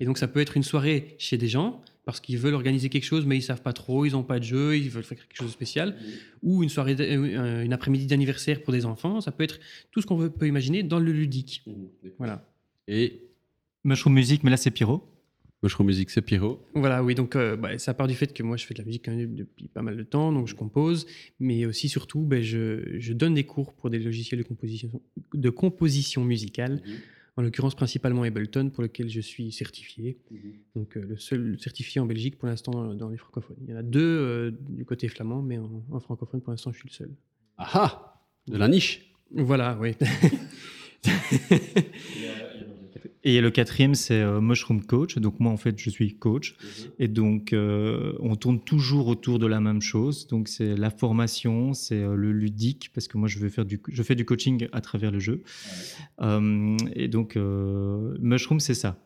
Et 0.00 0.04
donc 0.04 0.18
ça 0.18 0.28
peut 0.28 0.40
être 0.40 0.56
une 0.56 0.62
soirée 0.62 1.14
chez 1.18 1.36
des 1.38 1.48
gens 1.48 1.80
parce 2.04 2.20
qu'ils 2.20 2.36
veulent 2.38 2.54
organiser 2.54 2.90
quelque 2.90 3.04
chose, 3.04 3.24
mais 3.24 3.36
ils 3.38 3.42
savent 3.42 3.62
pas 3.62 3.72
trop, 3.72 4.04
ils 4.04 4.12
n'ont 4.12 4.22
pas 4.22 4.38
de 4.38 4.44
jeu, 4.44 4.76
ils 4.76 4.90
veulent 4.90 5.04
faire 5.04 5.16
quelque 5.18 5.36
chose 5.36 5.46
de 5.46 5.52
spécial. 5.52 5.96
Ou 6.42 6.62
une 6.62 6.68
soirée, 6.68 6.94
d- 6.94 7.06
euh, 7.16 7.62
une 7.64 7.72
après-midi 7.72 8.06
d'anniversaire 8.06 8.62
pour 8.62 8.72
des 8.72 8.84
enfants. 8.84 9.20
Ça 9.22 9.32
peut 9.32 9.42
être 9.44 9.58
tout 9.90 10.00
ce 10.02 10.06
qu'on 10.06 10.16
veut- 10.16 10.30
peut 10.30 10.46
imaginer 10.46 10.82
dans 10.82 10.98
le 10.98 11.12
ludique. 11.12 11.64
Voilà. 12.18 12.46
Et 12.88 13.22
Mushroom 13.84 14.14
Music, 14.14 14.42
mais 14.44 14.50
là 14.50 14.56
c'est 14.58 14.70
Pyro. 14.70 15.02
Music 15.80 16.10
c'est 16.10 16.22
Pierrot. 16.22 16.60
Voilà, 16.74 17.02
oui, 17.02 17.14
donc 17.14 17.36
euh, 17.36 17.56
bah, 17.56 17.78
ça 17.78 17.94
part 17.94 18.06
du 18.06 18.14
fait 18.14 18.32
que 18.32 18.42
moi 18.42 18.56
je 18.56 18.66
fais 18.66 18.74
de 18.74 18.78
la 18.78 18.84
musique 18.84 19.04
quand 19.04 19.14
même 19.14 19.34
depuis 19.34 19.68
pas 19.68 19.82
mal 19.82 19.96
de 19.96 20.02
temps, 20.02 20.32
donc 20.32 20.48
je 20.48 20.54
compose, 20.54 21.06
mais 21.40 21.66
aussi 21.66 21.88
surtout 21.88 22.22
ben, 22.22 22.42
je, 22.42 22.98
je 22.98 23.12
donne 23.12 23.34
des 23.34 23.44
cours 23.44 23.74
pour 23.74 23.90
des 23.90 23.98
logiciels 23.98 24.38
de 24.38 24.46
composition, 24.46 24.90
de 25.32 25.50
composition 25.50 26.24
musicale 26.24 26.82
en 27.36 27.42
l'occurrence 27.42 27.74
principalement 27.74 28.22
Ableton, 28.22 28.70
pour 28.70 28.82
lequel 28.82 29.08
je 29.08 29.20
suis 29.20 29.50
certifié. 29.50 30.18
Donc 30.76 30.96
euh, 30.96 31.04
le 31.04 31.16
seul 31.16 31.58
certifié 31.58 32.00
en 32.00 32.06
Belgique 32.06 32.38
pour 32.38 32.48
l'instant 32.48 32.72
dans, 32.72 32.94
dans 32.94 33.08
les 33.08 33.16
francophones. 33.16 33.56
Il 33.62 33.70
y 33.70 33.74
en 33.74 33.78
a 33.78 33.82
deux 33.82 34.00
euh, 34.00 34.50
du 34.68 34.84
côté 34.84 35.08
flamand, 35.08 35.42
mais 35.42 35.58
en, 35.58 35.84
en 35.90 36.00
francophone 36.00 36.40
pour 36.40 36.52
l'instant 36.52 36.72
je 36.72 36.78
suis 36.78 36.88
le 36.88 36.94
seul. 36.94 37.10
Ah 37.58 37.70
ah 37.74 38.22
De 38.46 38.56
la 38.56 38.68
niche 38.68 39.10
Voilà, 39.32 39.76
oui. 39.80 39.94
Et 43.26 43.40
le 43.40 43.50
quatrième, 43.50 43.94
c'est 43.94 44.20
euh, 44.20 44.42
Mushroom 44.42 44.84
Coach. 44.84 45.16
Donc 45.16 45.40
moi, 45.40 45.50
en 45.50 45.56
fait, 45.56 45.78
je 45.78 45.88
suis 45.88 46.14
coach. 46.14 46.56
Et 46.98 47.08
donc, 47.08 47.54
euh, 47.54 48.12
on 48.20 48.36
tourne 48.36 48.60
toujours 48.60 49.08
autour 49.08 49.38
de 49.38 49.46
la 49.46 49.60
même 49.60 49.80
chose. 49.80 50.26
Donc, 50.26 50.48
c'est 50.48 50.76
la 50.76 50.90
formation, 50.90 51.72
c'est 51.72 52.02
euh, 52.02 52.14
le 52.14 52.32
ludique, 52.32 52.90
parce 52.92 53.08
que 53.08 53.16
moi, 53.16 53.26
je, 53.26 53.38
veux 53.38 53.48
faire 53.48 53.64
du, 53.64 53.80
je 53.88 54.02
fais 54.02 54.14
du 54.14 54.26
coaching 54.26 54.68
à 54.72 54.82
travers 54.82 55.10
le 55.10 55.20
jeu. 55.20 55.42
Euh, 56.20 56.76
et 56.94 57.08
donc, 57.08 57.36
euh, 57.36 58.14
Mushroom, 58.20 58.60
c'est 58.60 58.74
ça. 58.74 58.98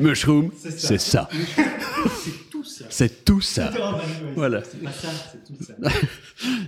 Mushroom, 0.00 0.50
c'est 0.56 0.98
ça. 0.98 1.28
C'est 2.90 3.24
tout 3.24 3.40
ça. 3.40 3.70
Voilà. 4.36 4.62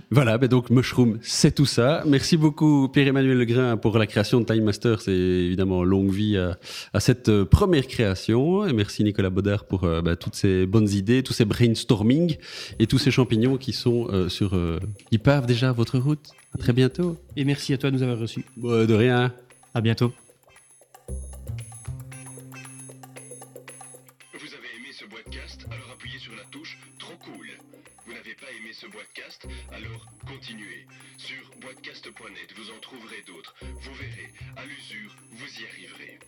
Voilà, 0.09 0.37
ben 0.37 0.47
donc 0.47 0.69
Mushroom, 0.69 1.19
c'est 1.21 1.53
tout 1.53 1.65
ça. 1.65 2.03
Merci 2.07 2.37
beaucoup 2.37 2.87
Pierre-Emmanuel 2.87 3.37
Legrain 3.37 3.75
pour 3.77 3.97
la 3.97 4.07
création 4.07 4.39
de 4.39 4.45
Time 4.45 4.63
Master. 4.63 5.01
C'est 5.01 5.11
évidemment 5.11 5.83
longue 5.83 6.11
vie 6.11 6.37
à, 6.37 6.57
à 6.93 6.99
cette 7.01 7.27
euh, 7.29 7.43
première 7.45 7.85
création. 7.87 8.65
Et 8.65 8.73
merci 8.73 9.03
Nicolas 9.03 9.29
Baudard 9.29 9.65
pour 9.65 9.83
euh, 9.83 10.01
ben, 10.01 10.15
toutes 10.15 10.35
ces 10.35 10.65
bonnes 10.65 10.89
idées, 10.89 11.23
tous 11.23 11.33
ces 11.33 11.45
brainstorming 11.45 12.37
et 12.79 12.87
tous 12.87 12.97
ces 12.97 13.11
champignons 13.11 13.57
qui 13.57 13.73
sont 13.73 14.07
euh, 14.09 14.29
sur, 14.29 14.55
euh, 14.55 14.79
qui 15.09 15.17
pavent 15.17 15.45
déjà 15.45 15.71
votre 15.71 15.99
route. 15.99 16.29
À 16.55 16.57
très 16.57 16.73
bientôt. 16.73 17.17
Et 17.35 17.43
merci 17.43 17.73
à 17.73 17.77
toi 17.77 17.91
de 17.91 17.97
nous 17.97 18.03
avoir 18.03 18.19
reçus. 18.19 18.45
Bon, 18.55 18.85
de 18.85 18.93
rien. 18.93 19.33
À 19.73 19.81
bientôt. 19.81 20.11
Alors 29.71 30.07
continuez. 30.25 30.87
Sur 31.17 31.49
boitcast.net, 31.59 32.53
vous 32.55 32.71
en 32.71 32.79
trouverez 32.79 33.21
d'autres. 33.27 33.53
Vous 33.61 33.93
verrez, 33.93 34.33
à 34.55 34.65
l'usure, 34.65 35.15
vous 35.31 35.61
y 35.61 35.65
arriverez. 35.65 36.19